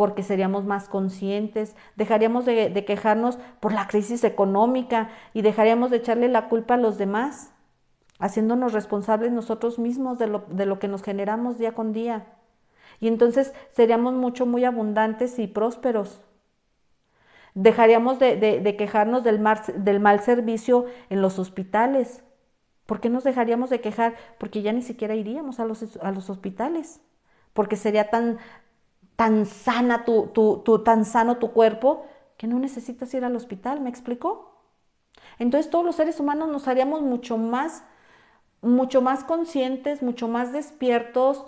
porque 0.00 0.22
seríamos 0.22 0.64
más 0.64 0.88
conscientes, 0.88 1.76
dejaríamos 1.94 2.46
de, 2.46 2.72
quejarnos 2.86 3.38
por 3.60 3.74
la 3.74 3.86
crisis 3.86 4.24
económica 4.24 5.10
y 5.34 5.42
dejaríamos 5.42 5.90
de 5.90 5.98
echarle 5.98 6.28
la 6.28 6.48
culpa 6.48 6.72
a 6.72 6.78
los 6.78 6.96
demás, 6.96 7.52
haciéndonos 8.18 8.72
responsables 8.72 9.30
nosotros 9.30 9.78
mismos 9.78 10.16
de 10.16 10.26
lo, 10.26 10.46
de 10.48 10.64
lo 10.64 10.78
que 10.78 10.88
nos 10.88 11.02
generamos 11.02 11.58
día 11.58 11.72
con 11.72 11.92
día. 11.92 12.24
Y 12.98 13.08
entonces 13.08 13.52
seríamos 13.72 14.14
mucho, 14.14 14.46
muy 14.46 14.64
abundantes 14.64 15.38
y 15.38 15.46
prósperos. 15.46 16.22
Dejaríamos 17.52 18.18
de, 18.18 18.74
quejarnos 18.78 19.22
del 19.22 19.38
mal, 19.38 19.60
del 19.76 20.00
mal 20.00 20.20
servicio 20.20 20.86
en 21.10 21.20
los 21.20 21.38
hospitales. 21.38 22.24
¿Por 22.86 23.02
qué 23.02 23.10
nos 23.10 23.22
dejaríamos 23.22 23.68
de 23.68 23.82
quejar? 23.82 24.14
Porque 24.38 24.62
ya 24.62 24.72
ni 24.72 24.80
siquiera 24.80 25.14
iríamos 25.14 25.60
a 25.60 25.66
los, 25.66 25.98
a 25.98 26.10
los 26.10 26.30
hospitales. 26.30 27.02
Porque 27.52 27.76
sería 27.76 28.10
tan, 28.10 28.38
tan 29.20 29.44
sana 29.44 30.06
tu, 30.06 30.33
tan 30.83 31.04
sano 31.04 31.37
tu 31.37 31.52
cuerpo 31.52 32.06
que 32.38 32.46
no 32.46 32.59
necesitas 32.59 33.12
ir 33.12 33.22
al 33.22 33.37
hospital, 33.37 33.78
¿me 33.78 33.90
explico? 33.90 34.54
Entonces 35.38 35.70
todos 35.70 35.85
los 35.85 35.96
seres 35.96 36.20
humanos 36.20 36.48
nos 36.48 36.66
haríamos 36.68 37.02
mucho 37.02 37.37
más, 37.37 37.85
mucho 38.62 39.02
más 39.02 39.22
conscientes, 39.24 40.02
mucho 40.02 40.26
más 40.26 40.54
despiertos, 40.54 41.44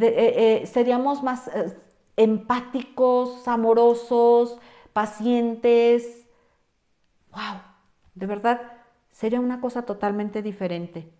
eh, 0.00 0.60
eh, 0.62 0.66
seríamos 0.68 1.24
más 1.24 1.48
eh, 1.48 1.76
empáticos, 2.16 3.48
amorosos, 3.48 4.60
pacientes. 4.92 6.28
¡Wow! 7.32 7.60
De 8.14 8.26
verdad, 8.26 8.60
sería 9.10 9.40
una 9.40 9.60
cosa 9.60 9.82
totalmente 9.82 10.42
diferente. 10.42 11.10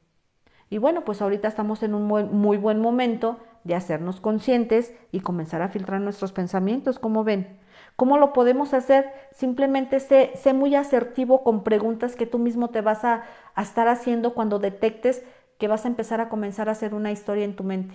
Y 0.71 0.79
bueno, 0.79 1.05
pues 1.05 1.21
ahorita 1.21 1.49
estamos 1.49 1.83
en 1.83 1.95
un 1.97 2.07
muy, 2.07 2.59
buen 2.59 2.81
momento 2.81 3.41
de 3.67 3.75
hacernos 3.75 4.21
conscientes 4.21 4.95
y 5.13 5.21
comenzar 5.21 5.63
a 5.63 5.69
filtrar 5.69 6.01
nuestros 6.01 6.33
pensamientos, 6.33 6.99
como 6.99 7.25
ven. 7.25 7.59
¿Cómo 7.97 8.19
lo 8.19 8.33
podemos 8.33 8.75
hacer? 8.75 9.11
Simplemente 9.33 10.01
sé, 10.01 10.33
muy 10.55 10.75
asertivo 10.75 11.43
con 11.43 11.65
preguntas 11.65 12.17
que 12.17 12.27
tú 12.27 12.39
mismo 12.39 12.71
te 12.71 12.81
vas 12.81 13.05
a, 13.05 13.25
a 13.55 13.63
estar 13.63 13.89
haciendo 13.89 14.35
cuando 14.35 14.59
detectes 14.59 15.23
que 15.59 15.69
vas 15.69 15.85
a 15.85 15.89
empezar 15.89 16.21
a 16.21 16.29
comenzar 16.29 16.69
a 16.69 16.73
hacer 16.73 16.95
una 16.95 17.13
historia 17.13 17.45
en 17.45 17.57
tu 17.57 17.65
mente. 17.65 17.95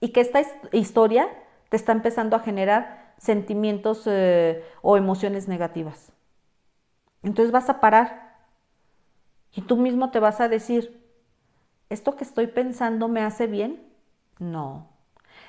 Y 0.00 0.10
que 0.10 0.20
esta 0.20 0.42
historia 0.72 1.28
te 1.70 1.76
está 1.76 1.92
empezando 1.92 2.36
a 2.36 2.40
generar 2.40 3.14
sentimientos 3.18 4.02
eh, 4.06 4.62
o 4.82 4.96
emociones 4.96 5.48
negativas. 5.48 6.12
Entonces 7.22 7.52
vas 7.52 7.68
a 7.68 7.80
parar 7.80 8.36
y 9.52 9.62
tú 9.62 9.76
mismo 9.76 10.10
te 10.10 10.20
vas 10.20 10.40
a 10.40 10.48
decir, 10.48 11.02
¿esto 11.88 12.16
que 12.16 12.24
estoy 12.24 12.46
pensando 12.48 13.08
me 13.08 13.22
hace 13.22 13.46
bien? 13.46 13.82
No. 14.38 14.88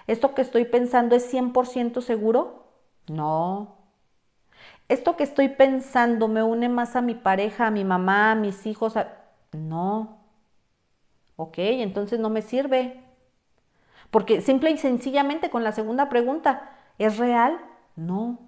¿Esto 0.08 0.34
que 0.34 0.42
estoy 0.42 0.66
pensando 0.66 1.16
es 1.16 1.30
100% 1.34 2.02
seguro? 2.02 2.66
No. 3.08 3.78
¿Esto 4.88 5.18
que 5.18 5.24
estoy 5.24 5.50
pensando 5.50 6.28
me 6.28 6.44
une 6.44 6.70
más 6.70 6.96
a 6.96 7.02
mi 7.02 7.16
pareja, 7.16 7.68
a 7.68 7.72
mi 7.72 7.84
mamá, 7.84 8.32
a 8.32 8.36
mis 8.36 8.66
hijos? 8.66 8.94
No. 9.52 10.20
Ok, 11.36 11.56
entonces 11.58 12.20
no 12.20 12.30
me 12.30 12.42
sirve. 12.42 13.04
Porque 14.12 14.42
simple 14.42 14.72
y 14.72 14.78
sencillamente 14.78 15.50
con 15.50 15.64
la 15.64 15.74
segunda 15.74 16.10
pregunta, 16.10 16.72
¿es 16.98 17.18
real? 17.18 17.60
No. 17.96 18.40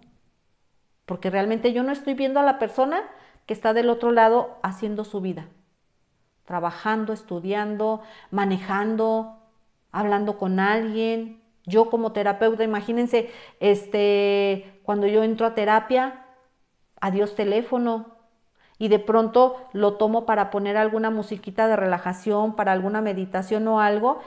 Porque 1.05 1.29
realmente 1.29 1.73
yo 1.73 1.83
no 1.83 1.91
estoy 1.91 2.13
viendo 2.13 2.39
a 2.39 2.43
la 2.43 2.59
persona 2.59 3.01
que 3.45 3.53
está 3.53 3.73
del 3.73 3.89
otro 3.89 4.11
lado 4.11 4.57
haciendo 4.61 5.03
su 5.03 5.21
vida, 5.21 5.47
trabajando, 6.45 7.13
estudiando, 7.13 8.01
manejando, 8.31 9.38
hablando 9.91 10.37
con 10.37 10.59
alguien. 10.59 11.41
Yo 11.65 11.89
como 11.89 12.11
terapeuta, 12.11 12.63
imagínense, 12.63 13.29
este, 13.59 14.79
cuando 14.83 15.07
yo 15.07 15.23
entro 15.23 15.45
a 15.45 15.55
terapia, 15.55 16.25
adiós 16.99 17.35
teléfono, 17.35 18.17
y 18.79 18.87
de 18.87 18.99
pronto 18.99 19.57
lo 19.73 19.95
tomo 19.95 20.25
para 20.25 20.49
poner 20.49 20.77
alguna 20.77 21.09
musiquita 21.09 21.67
de 21.67 21.75
relajación, 21.75 22.55
para 22.55 22.71
alguna 22.71 23.01
meditación 23.01 23.67
o 23.67 23.81
algo, 23.81 24.19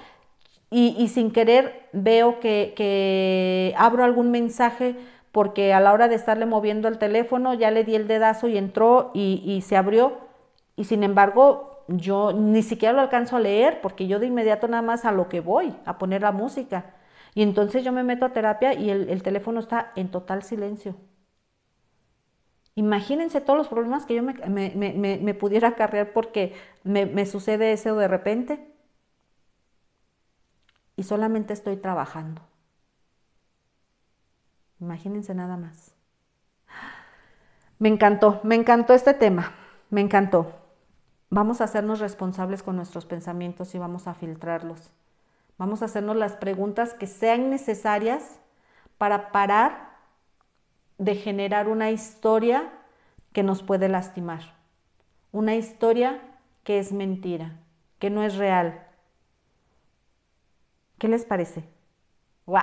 y, 0.75 1.09
sin 1.09 1.33
querer 1.33 1.89
veo 1.93 2.41
que, 2.41 3.75
abro 3.77 4.05
algún 4.05 4.31
mensaje 4.31 4.97
porque 5.31 5.75
a 5.75 5.81
la 5.81 5.93
hora 5.93 6.09
de 6.09 6.15
estarle 6.15 6.47
moviendo 6.47 6.89
el 6.89 6.99
teléfono 6.99 7.53
ya 7.53 7.71
le 7.71 7.85
di 7.85 7.95
el 7.95 8.09
dedazo 8.09 8.49
y 8.49 8.57
entró 8.57 9.11
y, 9.13 9.43
y, 9.45 9.61
se 9.61 9.77
abrió 9.77 10.17
y 10.77 10.85
sin 10.85 11.03
embargo 11.03 11.72
yo 11.99 12.33
ni 12.33 12.63
siquiera 12.63 12.95
lo 12.95 13.01
alcanzo 13.01 13.37
a 13.37 13.41
leer 13.41 13.81
porque 13.81 14.07
yo 14.07 14.19
de 14.19 14.27
inmediato 14.27 14.69
nada 14.69 14.83
más 14.83 15.05
a 15.05 15.13
lo 15.13 15.29
que 15.29 15.41
voy, 15.41 15.75
a 15.85 15.99
poner 15.99 16.23
la 16.23 16.33
música. 16.33 16.95
Y 17.35 17.43
entonces 17.43 17.85
yo 17.85 17.93
me 17.93 18.03
meto 18.03 18.27
a 18.27 18.33
terapia 18.33 18.75
y 18.75 18.91
el, 18.91 19.23
teléfono 19.23 19.61
está 19.61 19.93
en 19.97 20.11
total 20.11 20.43
silencio. 20.43 20.97
Imagínense 22.75 23.41
todos 23.41 23.59
los 23.59 23.69
problemas 23.69 24.07
que 24.07 24.15
yo 24.15 24.23
me, 24.23 24.33
me 24.37 25.35
pudiera 25.35 25.69
acarrear 25.69 26.13
porque 26.13 26.55
me, 26.85 27.27
sucede 27.27 27.73
eso 27.73 27.97
de 27.97 28.09
repente 28.09 28.73
y 30.97 31.03
solamente 31.05 31.53
estoy 31.53 31.77
trabajando. 31.77 32.43
Imagínense 34.81 35.35
nada 35.35 35.57
más. 35.57 35.95
Me 37.79 37.89
encantó, 37.89 38.41
me 38.43 38.55
encantó 38.55 38.95
este 38.95 39.15
tema, 39.15 39.53
me 39.91 40.01
encantó. 40.01 40.62
Vamos 41.35 41.63
a 41.63 41.65
hacernos 41.65 41.99
responsables 41.99 42.63
con 42.63 42.77
nuestros 42.77 43.07
pensamientos 43.07 43.75
y 43.75 43.79
vamos 43.79 44.07
a 44.07 44.13
filtrarlos. 44.13 44.91
Vamos 45.57 45.81
a 45.81 45.87
hacernos 45.87 46.15
las 46.15 46.37
preguntas 46.37 46.93
que 46.93 47.07
sean 47.07 47.49
necesarias 47.49 48.39
para 48.99 49.33
parar 49.33 49.97
de 50.99 51.15
generar 51.15 51.69
una 51.69 51.91
historia 51.91 52.71
que 53.33 53.43
nos 53.43 53.63
puede 53.63 53.89
lastimar. 53.89 54.43
Una 55.33 55.55
historia 55.55 56.21
que 56.65 56.79
es 56.79 56.93
mentira, 56.93 57.57
que 57.99 58.11
no 58.11 58.23
es 58.23 58.37
real, 58.37 58.87
¿Qué 60.99 61.09
les 61.09 61.25
parece? 61.25 61.65
¡Wow! 62.45 62.63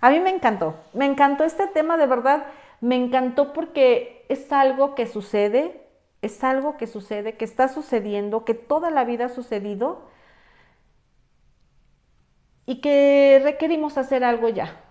A 0.00 0.10
mí 0.10 0.20
me 0.20 0.30
encantó, 0.30 0.76
me 0.94 1.04
encantó 1.04 1.44
este 1.44 1.66
tema 1.66 1.98
de 1.98 2.06
verdad, 2.06 2.46
me 2.80 2.96
encantó 2.96 3.52
porque 3.52 4.24
es 4.30 4.50
algo 4.52 4.94
que 4.94 5.06
sucede, 5.06 5.87
es 6.22 6.42
algo 6.44 6.76
que 6.76 6.86
sucede, 6.86 7.36
que 7.36 7.44
está 7.44 7.68
sucediendo, 7.68 8.44
que 8.44 8.54
toda 8.54 8.90
la 8.90 9.04
vida 9.04 9.26
ha 9.26 9.28
sucedido 9.28 10.08
y 12.66 12.80
que 12.80 13.40
requerimos 13.42 13.96
hacer 13.96 14.24
algo 14.24 14.48
ya. 14.48 14.84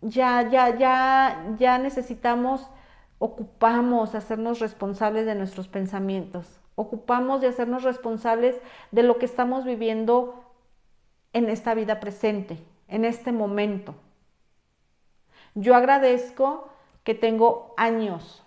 Ya, 0.00 0.48
ya, 0.48 0.76
ya, 0.76 1.54
ya 1.58 1.78
necesitamos, 1.78 2.70
ocupamos 3.18 4.14
hacernos 4.14 4.60
responsables 4.60 5.26
de 5.26 5.34
nuestros 5.34 5.68
pensamientos, 5.68 6.60
ocupamos 6.74 7.42
de 7.42 7.48
hacernos 7.48 7.82
responsables 7.82 8.58
de 8.92 9.02
lo 9.02 9.18
que 9.18 9.26
estamos 9.26 9.64
viviendo 9.64 10.44
en 11.34 11.50
esta 11.50 11.74
vida 11.74 12.00
presente, 12.00 12.58
en 12.88 13.04
este 13.04 13.32
momento. 13.32 13.94
Yo 15.54 15.74
agradezco 15.74 16.68
que 17.04 17.14
tengo 17.14 17.74
años, 17.76 18.42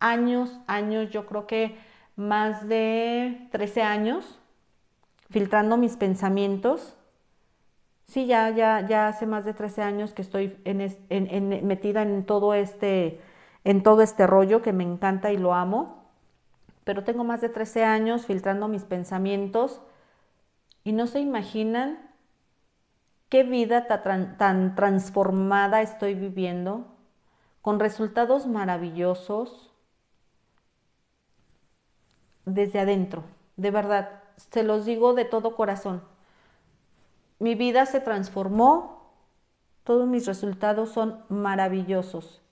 años, 0.00 0.58
años, 0.66 1.10
yo 1.10 1.26
creo 1.26 1.46
que 1.46 1.76
más 2.16 2.66
de 2.68 3.48
13 3.52 3.82
años 3.82 4.40
filtrando 5.30 5.76
mis 5.76 5.96
pensamientos. 5.96 6.96
Sí, 8.06 8.26
ya, 8.26 8.50
ya, 8.50 8.86
ya 8.86 9.06
hace 9.06 9.26
más 9.26 9.44
de 9.44 9.54
13 9.54 9.82
años 9.82 10.12
que 10.12 10.22
estoy 10.22 10.58
metida 11.62 12.02
en 12.02 12.26
todo, 12.26 12.54
este, 12.54 13.20
en 13.62 13.82
todo 13.84 14.02
este 14.02 14.26
rollo 14.26 14.62
que 14.62 14.72
me 14.72 14.82
encanta 14.82 15.32
y 15.32 15.38
lo 15.38 15.54
amo, 15.54 16.10
pero 16.82 17.04
tengo 17.04 17.22
más 17.22 17.40
de 17.40 17.48
13 17.48 17.84
años 17.84 18.26
filtrando 18.26 18.66
mis 18.66 18.82
pensamientos 18.82 19.80
y 20.82 20.92
no 20.92 21.06
se 21.06 21.20
imaginan 21.20 22.10
qué 23.28 23.44
vida 23.44 23.86
tan, 23.86 24.74
transformada 24.74 25.82
estoy 25.82 26.14
viviendo, 26.14 26.86
con 27.62 27.78
resultados 27.78 28.46
maravillosos 28.48 29.69
desde 32.44 32.80
adentro, 32.80 33.24
De 33.56 33.70
verdad, 33.70 34.22
se 34.36 34.62
los 34.62 34.86
digo 34.86 35.12
de 35.12 35.24
todo 35.24 35.54
corazón. 35.54 36.02
Mi 37.38 37.54
vida 37.54 37.86
se 37.86 38.00
transformó, 38.00 39.12
todos 39.84 40.08
mis 40.08 40.26
resultados 40.26 40.90
son 40.90 41.24
maravillosos. 41.28 42.42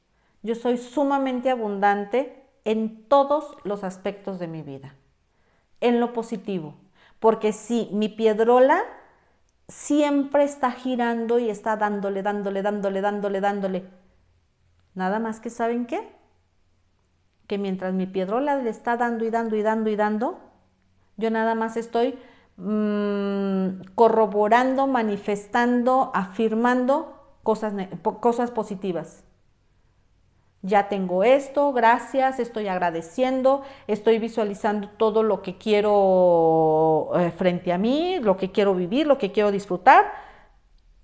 Yo 0.43 0.55
soy 0.55 0.77
sumamente 0.77 1.51
abundante 1.51 2.45
en 2.65 3.05
todos 3.09 3.57
los 3.65 3.85
aspectos 3.85 4.39
de 4.39 4.49
mi 4.49 4.63
vida, 4.63 4.95
en 5.81 6.01
lo 6.01 6.13
positivo, 6.13 6.75
porque 7.19 7.53
si 7.53 7.89
mi 7.93 8.09
piedrola 8.09 8.83
siempre 9.69 10.45
está 10.45 10.73
girando 10.73 11.39
y 11.39 11.51
está 11.51 11.77
dándole, 11.77 12.23
dándole, 12.23 12.63
dándole, 12.63 13.01
dándole, 13.01 13.41
dándole. 13.41 13.85
Nada 14.95 15.19
más 15.19 15.41
que 15.41 15.51
saben 15.51 15.87
qué? 15.87 16.18
Que 17.49 17.59
mientras 17.59 17.93
mi 17.93 18.07
piedrola 18.07 18.57
le 18.57 18.71
está 18.71 18.97
dando 18.97 19.25
y 19.25 19.31
dando 19.31 19.57
y 19.57 19.63
dando 19.63 19.91
y 19.91 19.97
dando, 19.97 20.39
yo 21.17 21.31
nada 21.33 21.57
más 21.57 21.77
estoy 21.77 22.17
mm, 22.57 23.95
corroborando, 23.97 24.87
manifestando, 24.87 26.13
afirmando 26.15 27.17
cosas, 27.43 27.75
cosas 28.21 28.53
positivas 28.53 29.25
ya 30.63 30.89
tengo 30.89 31.23
esto, 31.23 31.73
gracias, 31.73 32.41
estoy 32.41 32.67
agradeciendo, 32.67 33.63
estoy 33.87 34.19
visualizando 34.19 34.89
todo 34.89 35.23
lo 35.23 35.41
que 35.41 35.57
quiero 35.57 37.11
eh, 37.15 37.31
frente 37.31 37.73
a 37.73 37.79
mí, 37.79 38.19
lo 38.21 38.37
que 38.37 38.51
quiero 38.51 38.75
vivir, 38.75 39.07
lo 39.07 39.19
que 39.19 39.31
quiero 39.31 39.53
disfrutar, 39.53 40.13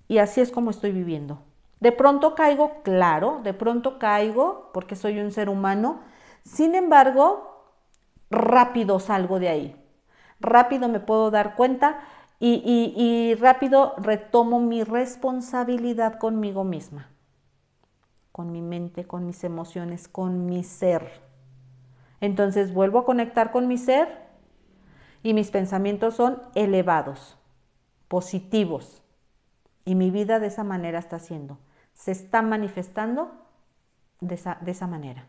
y 0.07 0.17
así 0.17 0.41
es 0.41 0.51
como 0.51 0.71
estoy 0.71 0.91
viviendo. 0.91 1.39
De 1.79 1.91
pronto 1.91 2.35
caigo, 2.35 2.81
claro, 2.83 3.39
de 3.43 3.53
pronto 3.53 3.97
caigo 3.97 4.71
porque 4.73 4.95
soy 4.95 5.19
un 5.19 5.31
ser 5.31 5.49
humano, 5.49 6.01
sin 6.45 6.75
embargo, 6.75 7.73
rápido 8.29 8.99
salgo 9.01 9.39
de 9.39 9.49
ahí, 9.49 9.85
rápido 10.39 10.87
me 10.87 11.01
puedo 11.01 11.29
dar 11.29 11.55
cuenta 11.55 11.99
y, 12.39 12.61
y 12.95 13.35
rápido 13.35 13.95
retomo 13.97 14.61
mi 14.61 14.83
responsabilidad 14.83 16.17
conmigo 16.17 16.63
misma 16.63 17.09
con 18.35 18.51
mi 18.51 18.61
mente, 18.61 19.05
con 19.05 19.25
mis 19.25 19.45
emociones, 19.45 20.09
con 20.09 20.45
mi 20.45 20.65
ser. 20.65 21.21
Entonces 22.19 22.73
vuelvo 22.73 22.99
a 22.99 23.05
conectar 23.05 23.49
con 23.49 23.69
mi 23.69 23.77
ser 23.77 24.09
y 25.23 25.33
mis 25.33 25.51
pensamientos 25.51 26.15
son 26.15 26.41
elevados, 26.53 27.37
positivos. 28.09 29.01
Y 29.85 29.95
mi 29.95 30.11
vida 30.11 30.41
de 30.41 30.47
esa 30.47 30.65
manera 30.65 30.99
está 30.99 31.17
siendo. 31.17 31.59
Se 31.93 32.11
está 32.11 32.41
manifestando 32.41 33.31
de 34.19 34.35
esa, 34.35 34.57
de 34.59 34.71
esa 34.71 34.85
manera. 34.85 35.27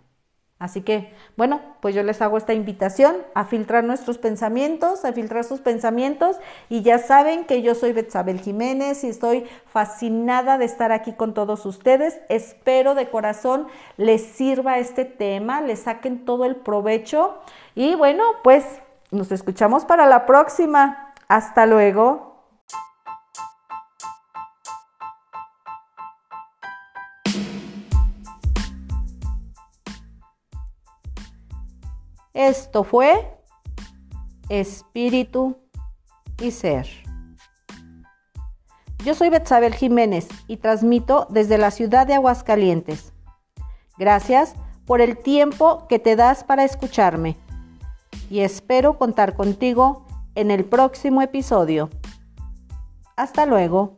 Así 0.59 0.81
que, 0.81 1.13
bueno, 1.37 1.61
pues 1.81 1.95
yo 1.95 2.03
les 2.03 2.23
hago 2.23 2.39
esta 2.39 2.55
invitación 2.55 3.17
a 3.35 3.45
filtrar 3.45 3.85
nuestros 3.85 4.17
pensamientos, 4.17 5.05
a 5.05 5.13
filtrar 5.13 5.45
sus 5.45 5.61
pensamientos 5.61 6.37
y 6.71 6.81
ya 6.81 6.99
saben 6.99 7.45
que 7.45 7.61
yo 7.61 7.75
soy 7.75 7.93
Betsabel 7.93 8.41
Jiménez 8.41 9.05
y 9.05 9.09
estoy 9.09 9.45
fascinada 9.67 10.57
de 10.57 10.65
estar 10.65 10.93
aquí 10.93 11.13
con 11.13 11.35
todos 11.35 11.67
ustedes. 11.67 12.19
Espero 12.31 12.95
de 12.95 13.11
corazón 13.11 13.67
les 13.99 14.23
sirva 14.23 14.79
este 14.79 15.05
tema, 15.05 15.61
les 15.61 15.81
saquen 15.81 16.25
todo 16.25 16.47
el 16.47 16.57
provecho 16.57 17.37
y 17.75 17.95
bueno, 17.95 18.25
pues 18.43 18.65
nos 19.11 19.33
escuchamos 19.33 19.85
para 19.85 20.07
la 20.07 20.25
próxima. 20.25 21.13
Hasta 21.29 21.67
luego. 21.67 22.26
Esto 32.37 32.85
fue 32.85 33.35
Espíritu 34.51 35.57
y 36.39 36.51
Ser. 36.51 36.87
Yo 39.07 39.15
soy 39.15 39.31
Betsabel 39.31 39.75
Jiménez 39.75 40.29
y 40.47 40.59
transmito 40.59 41.27
desde 41.31 41.57
la 41.57 41.71
ciudad 41.71 42.07
de 42.07 42.13
Aguascalientes. 42.13 43.15
Gracias 43.97 44.55
por 44.85 45.01
el 45.01 45.17
tiempo 45.17 45.87
que 45.89 45.99
te 45.99 46.15
das 46.15 46.45
para 46.45 46.65
escucharme 46.65 47.39
y 48.29 48.41
espero 48.41 48.99
contar 48.99 49.35
contigo 49.35 50.05
en 50.35 50.51
el 50.51 50.67
próximo 50.67 51.23
episodio. 51.23 51.89
Hasta 53.17 53.47
luego. 53.47 53.97